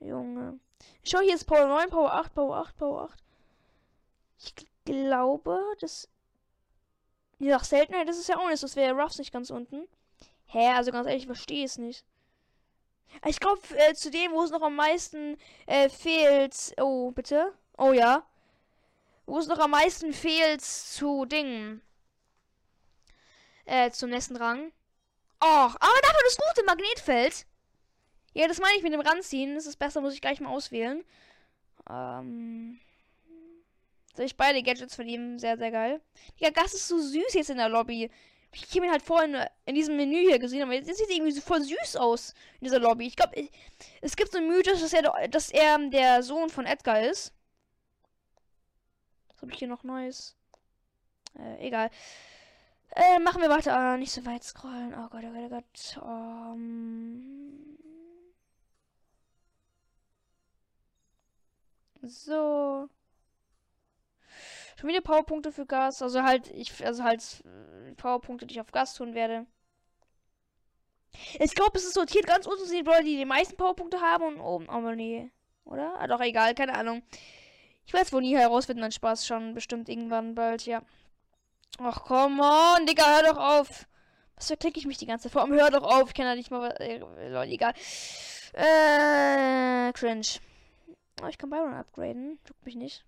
Junge. 0.00 0.58
Ich 1.02 1.10
schau, 1.10 1.20
hier 1.20 1.34
ist 1.34 1.44
Power 1.44 1.66
9, 1.66 1.90
Power 1.90 2.12
8, 2.12 2.34
Power 2.34 2.56
8, 2.56 2.76
Power 2.76 3.02
8. 3.12 3.23
Ich 4.38 4.54
glaube, 4.84 5.60
das. 5.80 6.08
Nach 7.38 7.64
Seltenheit 7.64 8.08
das 8.08 8.18
ist 8.18 8.28
ja 8.28 8.38
auch 8.38 8.48
nicht. 8.48 8.62
Das 8.62 8.76
wäre 8.76 8.94
Ruffs 8.94 9.18
nicht 9.18 9.32
ganz 9.32 9.50
unten. 9.50 9.86
Hä, 10.46 10.68
also 10.68 10.92
ganz 10.92 11.06
ehrlich, 11.06 11.22
ich 11.22 11.26
verstehe 11.26 11.64
es 11.64 11.78
nicht. 11.78 12.04
Ich 13.26 13.40
glaube, 13.40 13.60
äh, 13.76 13.94
zu 13.94 14.10
dem, 14.10 14.32
wo 14.32 14.42
es 14.42 14.50
noch 14.50 14.62
am 14.62 14.76
meisten 14.76 15.36
äh, 15.66 15.88
fehlt. 15.88 16.74
Oh, 16.80 17.10
bitte. 17.10 17.52
Oh 17.76 17.92
ja. 17.92 18.24
Wo 19.26 19.38
es 19.38 19.46
noch 19.46 19.58
am 19.58 19.70
meisten 19.70 20.12
fehlt 20.12 20.62
zu 20.62 21.24
Dingen. 21.24 21.80
Äh, 23.64 23.90
zum 23.90 24.10
nächsten 24.10 24.36
Rang. 24.36 24.72
Och, 25.42 25.74
aber 25.74 26.00
dafür 26.02 26.20
das 26.24 26.36
gute 26.36 26.64
Magnetfeld. 26.66 27.46
Ja, 28.34 28.48
das 28.48 28.60
meine 28.60 28.76
ich 28.76 28.82
mit 28.82 28.92
dem 28.92 29.00
Ranziehen. 29.00 29.54
Das 29.54 29.66
ist 29.66 29.76
besser, 29.76 30.00
muss 30.00 30.14
ich 30.14 30.20
gleich 30.20 30.40
mal 30.40 30.50
auswählen. 30.50 31.04
Ähm. 31.88 32.80
Soll 34.14 34.26
ich 34.26 34.36
beide 34.36 34.62
Gadgets 34.62 34.94
von 34.94 35.08
ihm? 35.08 35.38
Sehr, 35.38 35.58
sehr 35.58 35.70
geil. 35.70 36.00
Ja, 36.38 36.50
Gas 36.50 36.74
ist 36.74 36.88
so 36.88 36.98
süß 36.98 37.34
jetzt 37.34 37.50
in 37.50 37.56
der 37.56 37.68
Lobby. 37.68 38.10
Ich 38.52 38.76
habe 38.76 38.86
ihn 38.86 38.92
halt 38.92 39.02
vorhin 39.02 39.36
in 39.66 39.74
diesem 39.74 39.96
Menü 39.96 40.20
hier 40.20 40.38
gesehen, 40.38 40.62
aber 40.62 40.74
jetzt 40.74 40.86
sieht 40.86 41.08
er 41.08 41.16
irgendwie 41.16 41.32
so 41.32 41.40
voll 41.40 41.60
süß 41.60 41.96
aus 41.96 42.34
in 42.60 42.66
dieser 42.66 42.78
Lobby. 42.78 43.06
Ich 43.06 43.16
glaube, 43.16 43.48
es 44.00 44.14
gibt 44.14 44.30
so 44.30 44.38
einen 44.38 44.48
Mythos, 44.48 44.80
dass 44.80 44.92
er, 44.92 45.28
dass 45.28 45.50
er 45.50 45.78
der 45.90 46.22
Sohn 46.22 46.48
von 46.48 46.64
Edgar 46.64 47.00
ist. 47.02 47.32
Was 49.28 49.42
habe 49.42 49.52
ich 49.52 49.58
hier 49.58 49.68
noch 49.68 49.82
Neues? 49.82 50.36
Äh, 51.36 51.66
egal. 51.66 51.90
Äh, 52.94 53.18
machen 53.18 53.42
wir 53.42 53.50
weiter. 53.50 53.76
Ah, 53.76 53.96
nicht 53.96 54.12
so 54.12 54.24
weit 54.24 54.44
scrollen. 54.44 54.94
Oh 54.94 55.08
Gott, 55.08 55.24
oh 55.24 55.32
Gott, 55.32 55.44
oh 55.44 55.48
Gott. 55.48 56.02
Um... 56.02 57.76
So. 62.06 62.88
Schon 64.84 64.90
wieder 64.90 65.00
Powerpunkte 65.00 65.50
für 65.50 65.64
Gas. 65.64 66.02
Also 66.02 66.22
halt, 66.24 66.50
ich, 66.50 66.84
also 66.84 67.04
halt 67.04 67.22
äh, 67.46 67.94
Powerpunkte, 67.94 68.44
die 68.44 68.52
ich 68.52 68.60
auf 68.60 68.70
Gas 68.70 68.92
tun 68.92 69.14
werde. 69.14 69.46
Ich 71.40 71.54
glaube, 71.54 71.78
es 71.78 71.86
ist 71.86 71.94
sortiert 71.94 72.26
ganz 72.26 72.44
unten 72.44 72.66
sind 72.66 72.86
die 72.86 73.02
die 73.02 73.16
die 73.16 73.24
meisten 73.24 73.56
Powerpunkte 73.56 74.02
haben 74.02 74.24
und 74.24 74.40
oben. 74.40 74.68
Aber 74.68 74.94
nee. 74.94 75.30
Oder? 75.64 75.98
Ah, 75.98 76.06
doch, 76.06 76.20
egal, 76.20 76.54
keine 76.54 76.74
Ahnung. 76.74 77.02
Ich 77.86 77.94
weiß 77.94 78.12
wohl 78.12 78.20
nie 78.20 78.36
herausfinden, 78.36 78.82
mein 78.82 78.92
Spaß 78.92 79.26
schon 79.26 79.54
bestimmt 79.54 79.88
irgendwann 79.88 80.34
bald, 80.34 80.66
ja. 80.66 80.82
Ach, 81.78 82.02
komm 82.04 82.40
on, 82.40 82.84
Digga, 82.84 83.06
hör 83.06 83.32
doch 83.32 83.38
auf. 83.38 83.88
Was 84.36 84.48
verklicke 84.48 84.78
ich 84.78 84.86
mich 84.86 84.98
die 84.98 85.06
ganze 85.06 85.34
allem 85.34 85.54
hör 85.54 85.70
doch 85.70 85.84
auf. 85.84 86.08
Ich 86.08 86.14
kann 86.14 86.26
ja 86.26 86.34
nicht 86.34 86.50
mal. 86.50 86.72
Äh, 86.72 86.98
Leute, 86.98 87.52
egal. 87.52 87.72
Äh, 88.52 89.94
cringe. 89.94 90.26
Oh, 91.22 91.26
ich 91.28 91.38
kann 91.38 91.48
Byron 91.48 91.72
upgraden. 91.72 92.38
Juckt 92.46 92.66
mich 92.66 92.76
nicht. 92.76 93.02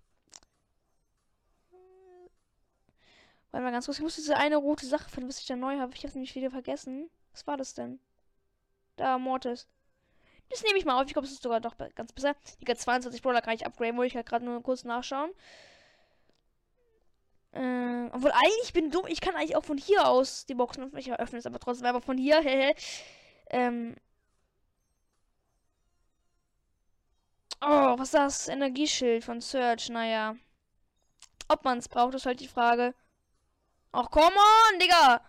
Warte 3.51 3.63
mal 3.63 3.71
ganz 3.71 3.85
kurz. 3.85 3.97
Ich 3.97 4.03
muss 4.03 4.15
diese 4.15 4.37
eine 4.37 4.57
rote 4.57 4.85
Sache 4.85 5.09
finden, 5.09 5.29
was 5.29 5.39
ich 5.39 5.45
da 5.45 5.55
neu 5.55 5.77
habe. 5.79 5.93
Ich 5.95 6.03
habe 6.03 6.13
nämlich 6.13 6.35
wieder 6.35 6.51
vergessen. 6.51 7.09
Was 7.31 7.47
war 7.47 7.57
das 7.57 7.73
denn? 7.73 7.99
Da, 8.97 9.17
Mortis. 9.17 9.67
Das 10.49 10.63
nehme 10.63 10.77
ich 10.77 10.85
mal 10.85 10.99
auf. 10.99 11.07
Ich 11.07 11.13
glaube, 11.13 11.27
es 11.27 11.33
ist 11.33 11.43
sogar 11.43 11.59
doch 11.61 11.77
ganz 11.95 12.13
besser. 12.13 12.35
Die 12.61 12.65
22 12.65 13.21
Brawler 13.21 13.41
kann 13.41 13.55
ich 13.55 13.65
upgraden. 13.65 13.97
Wollte 13.97 14.07
ich 14.07 14.15
halt 14.15 14.27
gerade 14.27 14.45
nur 14.45 14.61
kurz 14.63 14.83
nachschauen. 14.83 15.31
Äh, 17.51 18.09
obwohl 18.11 18.31
eigentlich 18.31 18.73
bin 18.73 18.91
dumm. 18.91 19.05
Ich 19.07 19.21
kann 19.21 19.35
eigentlich 19.35 19.55
auch 19.55 19.65
von 19.65 19.77
hier 19.77 20.07
aus 20.07 20.45
die 20.45 20.55
Boxen 20.55 20.83
öffnen. 20.83 20.99
Ich 20.99 21.11
öffne 21.11 21.39
es 21.39 21.45
aber 21.45 21.59
trotzdem 21.59 21.87
aber 21.87 22.01
von 22.01 22.17
hier. 22.17 22.41
ähm. 23.49 23.95
Oh, 27.61 27.97
was 27.97 28.09
ist 28.09 28.13
das? 28.13 28.47
Energieschild 28.47 29.23
von 29.23 29.41
Search. 29.41 29.89
Naja. 29.89 30.35
Ob 31.49 31.63
man 31.65 31.77
es 31.79 31.89
braucht, 31.89 32.13
ist 32.15 32.25
halt 32.25 32.39
die 32.39 32.47
Frage. 32.47 32.93
Ach, 33.91 34.09
come 34.11 34.35
on, 34.35 34.79
Digga! 34.79 35.21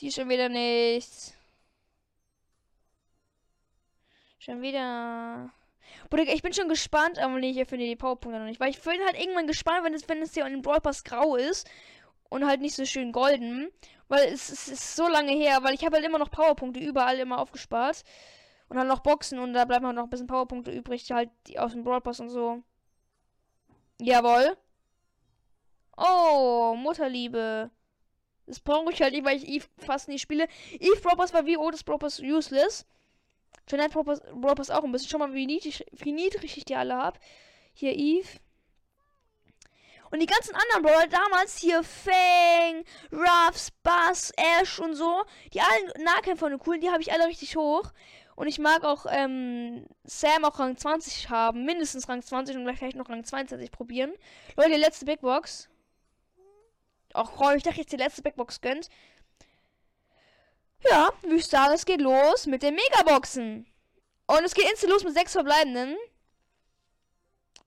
Die 0.00 0.12
schon 0.12 0.28
wieder 0.28 0.48
nichts. 0.48 1.32
Schon 4.38 4.60
wieder. 4.62 5.50
Bruder, 6.10 6.24
ich 6.24 6.42
bin 6.42 6.52
schon 6.52 6.68
gespannt, 6.68 7.18
aber 7.18 7.38
ich 7.38 7.56
finde 7.66 7.86
die 7.86 7.96
Powerpunkte 7.96 8.38
noch 8.38 8.46
nicht. 8.46 8.60
Weil 8.60 8.70
ich 8.70 8.80
bin 8.80 9.00
halt 9.04 9.18
irgendwann 9.18 9.46
gespannt, 9.46 9.84
wenn 9.84 9.94
es, 9.94 10.08
wenn 10.08 10.22
es 10.22 10.34
hier 10.34 10.46
in 10.46 10.52
den 10.52 10.62
Brawl 10.62 10.80
Pass 10.80 11.02
grau 11.02 11.36
ist 11.36 11.68
und 12.28 12.46
halt 12.46 12.60
nicht 12.60 12.76
so 12.76 12.84
schön 12.84 13.12
golden. 13.12 13.70
Weil 14.08 14.28
es, 14.32 14.50
es 14.50 14.68
ist 14.68 14.96
so 14.96 15.08
lange 15.08 15.32
her, 15.32 15.62
weil 15.62 15.74
ich 15.74 15.84
habe 15.84 15.96
halt 15.96 16.04
immer 16.04 16.18
noch 16.18 16.30
Powerpunkte 16.30 16.80
überall 16.80 17.18
immer 17.18 17.38
aufgespart. 17.38 18.04
Und 18.68 18.76
dann 18.76 18.88
noch 18.88 19.00
Boxen 19.00 19.38
und 19.38 19.52
da 19.52 19.64
bleiben 19.64 19.94
noch 19.94 20.04
ein 20.04 20.10
bisschen 20.10 20.26
Powerpunkte 20.26 20.72
übrig, 20.72 21.10
halt 21.12 21.30
die 21.46 21.58
aus 21.58 21.72
dem 21.72 21.84
Brawl 21.84 22.00
Pass 22.00 22.20
und 22.20 22.30
so. 22.30 22.62
Jawohl. 24.00 24.56
Oh, 25.96 26.74
Mutterliebe. 26.76 27.70
Das 28.46 28.60
brauche 28.60 28.92
ich 28.92 29.00
halt 29.02 29.12
nicht, 29.12 29.24
weil 29.24 29.36
ich 29.36 29.48
Eve 29.48 29.66
fast 29.78 30.08
nie 30.08 30.18
spiele. 30.18 30.48
Eve 30.72 31.00
Brawl 31.00 31.16
war 31.16 31.46
wie 31.46 31.56
Otis 31.56 31.84
Brawl 31.84 31.98
useless. 32.22 32.86
Jeanette 33.68 33.92
Brawl 33.92 34.54
Pass 34.54 34.70
auch 34.70 34.84
ein 34.84 34.92
bisschen. 34.92 35.10
Schau 35.10 35.18
mal, 35.18 35.32
wie 35.32 35.46
niedrig, 35.46 35.84
wie 35.92 36.12
niedrig 36.12 36.56
ich 36.56 36.64
die 36.64 36.76
alle 36.76 36.96
habe. 36.96 37.18
Hier 37.72 37.92
Eve. 37.94 38.28
Und 40.10 40.20
die 40.20 40.26
ganzen 40.26 40.54
anderen 40.54 40.82
Brawler 40.82 41.08
damals 41.08 41.58
hier 41.58 41.82
Fang, 41.82 42.84
Ruffs, 43.12 43.70
Bass, 43.82 44.32
Ash 44.36 44.78
und 44.78 44.94
so, 44.94 45.24
die 45.52 45.60
allen 45.60 46.04
Nahkämpfer 46.04 46.46
und 46.46 46.58
coolen, 46.58 46.80
die 46.80 46.90
habe 46.90 47.02
ich 47.02 47.12
alle 47.12 47.26
richtig 47.26 47.56
hoch. 47.56 47.92
Und 48.36 48.48
ich 48.48 48.58
mag 48.58 48.84
auch 48.84 49.06
ähm, 49.08 49.86
Sam 50.04 50.44
auch 50.44 50.58
Rang 50.58 50.76
20 50.76 51.30
haben, 51.30 51.64
mindestens 51.64 52.06
Rang 52.06 52.22
20 52.22 52.56
und 52.56 52.76
vielleicht 52.76 52.96
noch 52.96 53.08
Rang 53.08 53.24
22 53.24 53.70
probieren. 53.72 54.12
Leute, 54.56 54.76
letzte 54.76 55.06
Big 55.06 55.22
Box. 55.22 55.70
Ach 57.14 57.30
komm, 57.34 57.56
ich 57.56 57.62
dachte 57.62 57.80
jetzt 57.80 57.92
die 57.92 57.96
letzte 57.96 58.20
Big 58.20 58.36
Box 58.36 58.60
gönnt. 58.60 58.90
Ja, 60.80 61.10
würde 61.22 61.36
ich 61.36 61.46
sagen, 61.46 61.72
es 61.72 61.86
geht 61.86 62.02
los 62.02 62.46
mit 62.46 62.62
den 62.62 62.74
Megaboxen. 62.74 63.66
Und 64.26 64.44
es 64.44 64.52
geht 64.52 64.68
instant 64.70 64.92
los 64.92 65.04
mit 65.04 65.14
sechs 65.14 65.32
verbleibenden. 65.32 65.96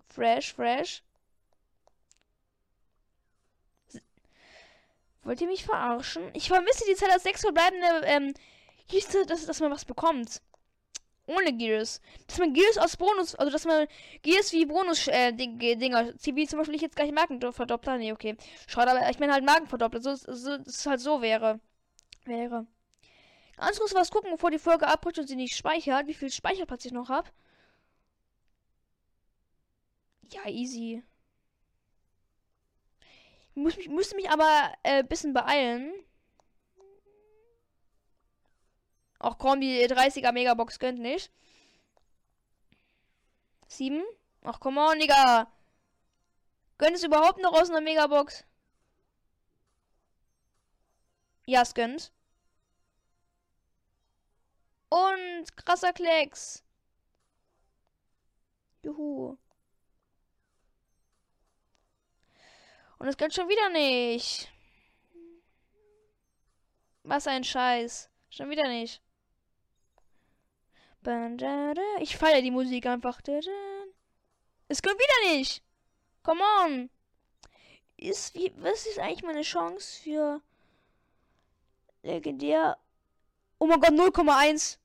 Fresh, 0.07 0.53
fresh. 0.53 1.01
Wollt 5.23 5.41
ihr 5.41 5.47
mich 5.47 5.65
verarschen? 5.65 6.29
Ich 6.33 6.47
vermisse 6.47 6.85
die 6.87 6.95
Zeit 6.95 7.11
als 7.11 7.23
sechs 7.23 7.41
verbleibende, 7.41 8.05
ähm, 8.05 8.33
hieß 8.85 9.07
dass, 9.25 9.47
dass 9.47 9.59
man 9.59 9.71
was 9.71 9.85
bekommt. 9.85 10.41
Ohne 11.29 11.53
Gears. 11.53 12.01
Dass 12.27 12.39
man 12.39 12.53
Gears 12.53 12.77
aus 12.79 12.97
Bonus, 12.97 13.35
also 13.35 13.51
dass 13.51 13.65
man 13.65 13.87
Gears 14.23 14.51
wie 14.51 14.65
Bonus, 14.65 15.07
äh, 15.07 15.31
wie 15.37 16.47
zum 16.47 16.57
Beispiel 16.59 16.75
ich 16.75 16.81
jetzt 16.81 16.95
gleich 16.95 17.11
Markenverdoppler. 17.11 17.97
Nee, 17.97 18.11
okay. 18.13 18.35
Schade, 18.67 18.91
aber 18.91 19.09
ich 19.09 19.19
meine 19.19 19.33
halt 19.33 19.45
Markenverdoppler. 19.45 20.01
So, 20.01 20.15
so, 20.15 20.57
dass 20.57 20.67
es 20.67 20.85
halt 20.87 20.99
so 20.99 21.21
wäre. 21.21 21.59
Wäre. 22.25 22.65
Ganz 23.57 23.77
kurz 23.77 23.93
was 23.93 24.09
gucken, 24.09 24.31
bevor 24.31 24.49
die 24.49 24.57
Folge 24.57 24.87
abbricht 24.87 25.19
und 25.19 25.27
sie 25.27 25.35
nicht 25.35 25.55
speichert. 25.55 26.07
Wie 26.07 26.13
viel 26.15 26.31
Speicherplatz 26.31 26.85
ich 26.85 26.93
noch 26.93 27.09
habe. 27.09 27.29
Ja, 30.31 30.47
easy. 30.49 31.03
Ich 33.51 33.55
muss 33.55 33.77
mich, 33.77 33.89
müsste 33.89 34.15
mich 34.15 34.29
aber 34.29 34.73
ein 34.83 35.01
äh, 35.01 35.03
bisschen 35.03 35.33
beeilen. 35.33 35.93
Ach 39.19 39.37
komm, 39.37 39.59
die 39.61 39.85
30er 39.85 40.31
Megabox 40.31 40.79
gönnt 40.79 40.99
nicht. 40.99 41.31
7. 43.67 44.03
Ach 44.43 44.59
komm 44.59 44.77
on, 44.77 44.99
Digga. 44.99 45.51
Gönnt 46.77 46.95
es 46.95 47.03
überhaupt 47.03 47.39
noch 47.41 47.53
aus 47.53 47.69
einer 47.69 47.81
Megabox? 47.81 48.45
Ja, 51.45 51.61
es 51.63 51.73
gönnt. 51.73 52.13
Und 54.89 55.57
krasser 55.57 55.93
Klecks. 55.93 56.63
Juhu. 58.83 59.37
Und 62.97 63.07
es 63.07 63.17
gönnt 63.17 63.33
schon 63.33 63.49
wieder 63.49 63.69
nicht. 63.69 64.51
Was 67.03 67.27
ein 67.27 67.43
Scheiß. 67.43 68.09
Schon 68.29 68.49
wieder 68.49 68.67
nicht. 68.67 69.01
Ich 71.99 72.17
feiere 72.17 72.41
die 72.41 72.51
Musik 72.51 72.85
einfach. 72.85 73.19
Es 74.67 74.81
gönnt 74.81 74.99
wieder 74.99 75.35
nicht. 75.35 75.63
Come 76.23 76.41
on. 76.63 76.89
Ist, 77.97 78.33
wie, 78.35 78.53
was 78.57 78.85
ist 78.85 78.99
eigentlich 78.99 79.23
meine 79.23 79.41
Chance 79.41 80.01
für 80.01 80.41
legendär 82.01 82.77
Oh 83.59 83.67
mein 83.67 83.81
Gott, 83.81 83.91
0,1. 83.91 84.77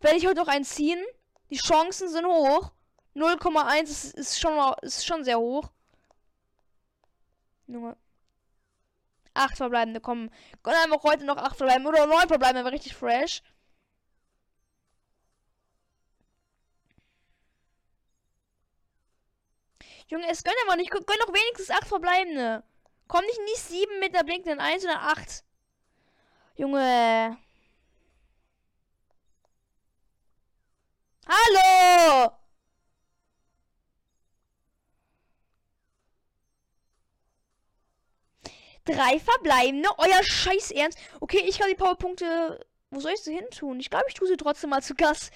Werde 0.00 0.16
ich 0.16 0.26
heute 0.26 0.40
noch 0.40 0.48
einen 0.48 0.64
ziehen? 0.64 1.04
Die 1.50 1.56
Chancen 1.56 2.08
sind 2.08 2.26
hoch. 2.26 2.72
0,1 3.14 3.82
ist, 3.82 4.14
ist, 4.14 4.40
schon, 4.40 4.74
ist 4.82 5.06
schon 5.06 5.22
sehr 5.22 5.38
hoch. 5.38 5.70
Junge. 7.68 7.96
8 9.34 9.56
verbleibende 9.56 10.00
kommen. 10.00 10.30
Können 10.64 10.78
einfach 10.82 11.04
heute 11.04 11.24
noch 11.24 11.36
8 11.36 11.56
verbleiben. 11.56 11.86
Oder 11.86 12.06
9 12.06 12.26
verbleiben, 12.26 12.64
wäre 12.64 12.72
richtig 12.72 12.96
fresh. 12.96 13.42
Junge, 20.08 20.28
es 20.28 20.42
gönnen 20.42 20.58
aber 20.66 20.76
nicht. 20.76 20.90
Gönn 20.90 21.02
doch 21.20 21.32
wenigstens 21.32 21.70
8 21.70 21.86
verbleibende. 21.86 22.64
Komm 23.06 23.24
nicht 23.24 23.40
nicht 23.40 23.62
7 23.62 24.00
mit 24.00 24.14
der 24.14 24.24
blinkenden 24.24 24.60
1, 24.60 24.82
sondern 24.82 25.00
8. 25.00 25.44
Junge. 26.56 27.38
Hallo! 31.26 32.32
Drei 38.84 39.20
verbleibende? 39.20 39.90
Euer 39.98 40.22
Scheiß 40.22 40.70
Ernst. 40.70 40.98
Okay, 41.20 41.44
ich 41.46 41.58
kann 41.58 41.68
die 41.68 41.74
Powerpunkte. 41.74 42.66
Wo 42.90 43.00
soll 43.00 43.12
ich 43.12 43.20
sie 43.20 43.34
hin 43.34 43.46
tun? 43.50 43.78
Ich 43.80 43.90
glaube, 43.90 44.06
ich 44.08 44.14
tue 44.14 44.26
sie 44.26 44.38
trotzdem 44.38 44.70
mal 44.70 44.82
zu 44.82 44.94
Gas. 44.94 45.30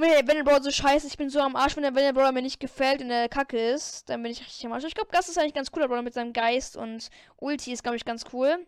Wenn, 0.00 0.26
der 0.28 0.44
Brawler 0.44 0.62
so 0.62 0.70
scheiße, 0.70 1.08
ich 1.08 1.16
bin 1.16 1.28
so 1.28 1.40
am 1.40 1.56
Arsch, 1.56 1.74
wenn 1.74 1.82
der, 1.82 1.92
wenn 1.92 2.04
der 2.04 2.12
Brawler 2.12 2.30
mir 2.30 2.42
nicht 2.42 2.60
gefällt 2.60 3.02
und 3.02 3.08
der 3.08 3.28
Kacke 3.28 3.58
ist, 3.58 4.08
dann 4.08 4.22
bin 4.22 4.30
ich 4.30 4.40
richtig 4.40 4.64
am 4.64 4.72
Arsch. 4.72 4.84
Ich 4.84 4.94
glaube, 4.94 5.10
Gas 5.10 5.28
ist 5.28 5.36
eigentlich 5.38 5.54
ganz 5.54 5.72
cooler 5.72 5.88
Brawler 5.88 6.02
mit 6.02 6.14
seinem 6.14 6.32
Geist 6.32 6.76
und 6.76 7.08
Ulti 7.36 7.72
ist, 7.72 7.82
glaube 7.82 7.96
ich, 7.96 8.04
ganz 8.04 8.24
cool. 8.32 8.64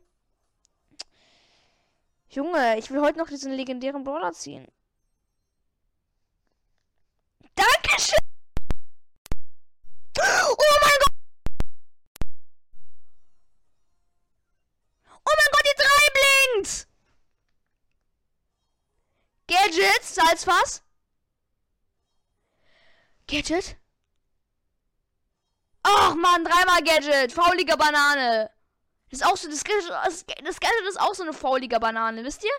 Junge, 2.31 2.77
ich 2.79 2.91
will 2.91 3.01
heute 3.01 3.19
noch 3.19 3.29
diesen 3.29 3.53
legendären 3.53 4.03
Brawler 4.03 4.33
ziehen. 4.33 4.67
Dankeschön! 7.55 8.19
Oh 10.19 10.57
mein 10.83 10.99
Gott! 10.99 11.15
Oh 15.15 15.33
mein 15.37 15.51
Gott, 15.53 15.63
die 15.65 15.81
drei 15.81 16.55
blinkt! 16.55 16.89
Salzfass. 20.03 20.83
Gadget. 23.31 23.77
Ach 25.83 26.15
man, 26.15 26.45
dreimal 26.45 26.83
Gadget. 26.83 27.33
Fauliger 27.33 27.77
Banane. 27.77 28.51
Das 29.11 29.21
ist 29.21 29.27
auch 29.27 29.37
so, 29.37 29.49
das 29.49 29.65
das 29.65 30.61
Gadget 30.61 30.89
ist 30.89 31.01
auch 31.01 31.15
so 31.15 31.23
eine 31.23 31.33
fauliger 31.33 31.81
Banane, 31.81 32.25
wisst 32.25 32.45
ihr? 32.45 32.51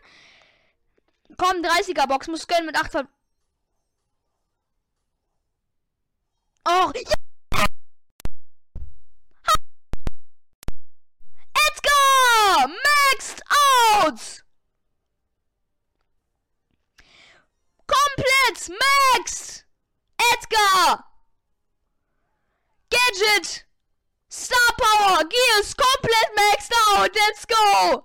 Komm, 1.38 1.62
30er 1.62 2.08
Box, 2.08 2.28
muss 2.28 2.48
gönnen 2.48 2.66
mit 2.66 2.76
8 2.76 2.92
Ver 2.92 3.08
Och, 6.68 6.94
ja! 6.96 7.16
Maxed 12.68 13.42
out! 13.50 14.44
Komplett 17.88 18.70
maxed! 18.70 19.66
Edgar! 20.34 21.06
Gadget! 22.90 23.66
Star 24.30 24.58
Power! 24.78 25.24
Gears 25.26 25.74
komplett 25.76 26.36
maxed 26.36 26.74
out! 26.90 27.10
Let's 27.16 27.46
go! 27.46 28.04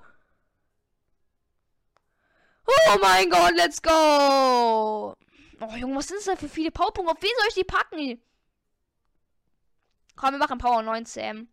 Oh 2.68 2.98
mein 3.00 3.30
Gott, 3.30 3.54
let's 3.56 3.80
go! 3.80 5.14
Oh 5.60 5.76
Junge, 5.76 5.96
was 5.96 6.08
sind 6.08 6.18
das 6.18 6.24
denn 6.24 6.36
für 6.36 6.48
viele 6.48 6.70
Powerpunkte? 6.70 7.12
Auf 7.12 7.22
wen 7.22 7.30
soll 7.38 7.48
ich 7.48 7.54
die 7.54 7.64
packen? 7.64 8.20
Komm, 10.16 10.32
wir 10.32 10.38
machen 10.38 10.58
Power 10.58 10.82
19. 10.82 11.48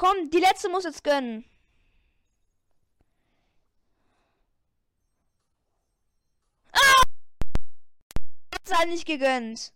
Komm, 0.00 0.30
die 0.30 0.38
letzte 0.38 0.70
muss 0.70 0.84
jetzt 0.84 1.04
gönnen. 1.04 1.44
Ah! 6.72 7.02
Hat's 8.54 8.72
halt 8.74 8.88
nicht 8.88 9.04
gegönnt. 9.04 9.74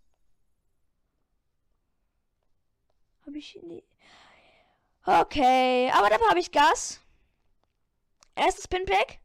Habe 3.26 3.36
ich 3.36 3.58
nie. 3.64 3.84
Okay, 5.04 5.90
aber 5.92 6.08
dafür 6.08 6.30
habe 6.30 6.40
ich 6.40 6.50
Gas. 6.50 7.00
Erstes 8.34 8.66
Pinpack. 8.66 9.18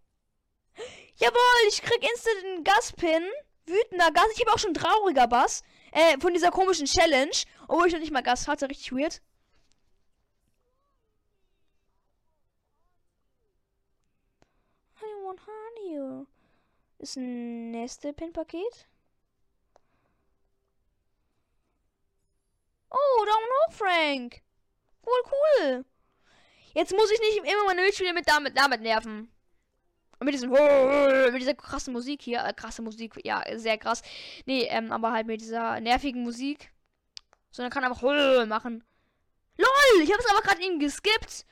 Jawohl, 1.16 1.70
ich 1.70 1.82
krieg 1.82 2.04
instant 2.12 2.44
einen 2.44 2.64
Gaspin. 2.66 3.24
Wütender 3.66 4.12
Gas. 4.12 4.28
Ich 4.34 4.42
habe 4.42 4.52
auch 4.52 4.60
schon 4.60 4.74
trauriger 4.74 5.28
Bass. 5.28 5.64
Äh, 5.94 6.20
von 6.20 6.34
dieser 6.34 6.52
komischen 6.52 6.88
Challenge. 6.88 7.32
Obwohl 7.70 7.88
ich 7.88 7.94
noch 7.94 8.02
nicht 8.02 8.12
mal 8.12 8.22
Gas 8.22 8.50
hatte. 8.50 8.68
Richtig 8.70 8.92
weird. 8.92 9.22
Want 15.30 15.42
honey. 15.46 16.26
Ist 16.98 17.16
ein 17.16 17.70
nächste 17.70 18.14
Pin-Paket. 18.14 18.88
Oh, 22.90 23.26
Daumen 23.26 23.52
hoch, 23.68 23.74
Frank. 23.74 24.42
Cool, 25.06 25.22
cool. 25.32 25.86
Jetzt 26.74 26.94
muss 26.94 27.12
ich 27.12 27.20
nicht 27.20 27.54
immer 27.54 27.66
meine 27.68 27.84
Mitspieler 27.84 28.14
mit 28.14 28.28
damit, 28.28 28.58
damit 28.58 28.82
nerven. 28.82 29.32
Und 30.18 30.26
mit 30.26 30.34
diesem 30.34 30.50
mit 31.32 31.42
dieser 31.42 31.54
krassen 31.54 31.94
Musik 31.94 32.24
hier, 32.24 32.44
äh, 32.44 32.52
krasse 32.52 32.82
Musik, 32.82 33.24
ja, 33.24 33.44
sehr 33.54 33.78
krass. 33.78 34.02
Nee, 34.48 34.64
ähm, 34.64 34.92
aber 34.92 35.12
halt 35.12 35.28
mit 35.28 35.42
dieser 35.42 35.80
nervigen 35.80 36.24
Musik. 36.24 36.72
Sondern 37.52 37.72
kann 37.72 37.84
einfach 37.84 38.02
machen. 38.48 38.84
LOL, 39.58 40.02
ich 40.02 40.12
habe 40.12 40.24
es 40.24 40.30
aber 40.32 40.42
gerade 40.42 40.64
eben 40.64 40.80
geskippt. 40.80 41.46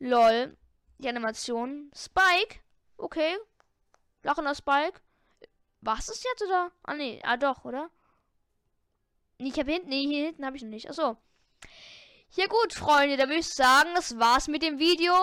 LOL, 0.00 0.56
die 0.98 1.08
Animation. 1.08 1.92
Spike, 1.94 2.58
okay. 2.96 3.36
Lachender 4.22 4.54
Spike. 4.54 5.00
Was 5.80 6.08
ist 6.08 6.24
jetzt 6.24 6.42
oder? 6.42 6.70
Ah 6.84 6.94
nee, 6.94 7.20
ah 7.24 7.36
doch, 7.36 7.64
oder? 7.64 7.90
Ich 9.38 9.58
habe 9.58 9.72
hinten, 9.72 9.88
nee, 9.88 10.06
hier 10.06 10.26
hinten 10.26 10.46
habe 10.46 10.56
ich 10.56 10.62
noch 10.62 10.70
nicht. 10.70 10.88
Achso. 10.88 11.16
Ja 12.34 12.46
gut, 12.46 12.72
Freunde, 12.72 13.16
da 13.16 13.24
würde 13.24 13.40
ich 13.40 13.48
sagen, 13.48 13.90
das 13.94 14.18
war's 14.18 14.48
mit 14.48 14.62
dem 14.62 14.78
Video. 14.78 15.14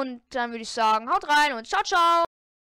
Und 0.00 0.22
dann 0.30 0.50
würde 0.50 0.62
ich 0.62 0.70
sagen, 0.70 1.10
haut 1.10 1.28
rein 1.28 1.52
und 1.52 1.66
ciao, 1.66 1.82
ciao. 1.82 2.24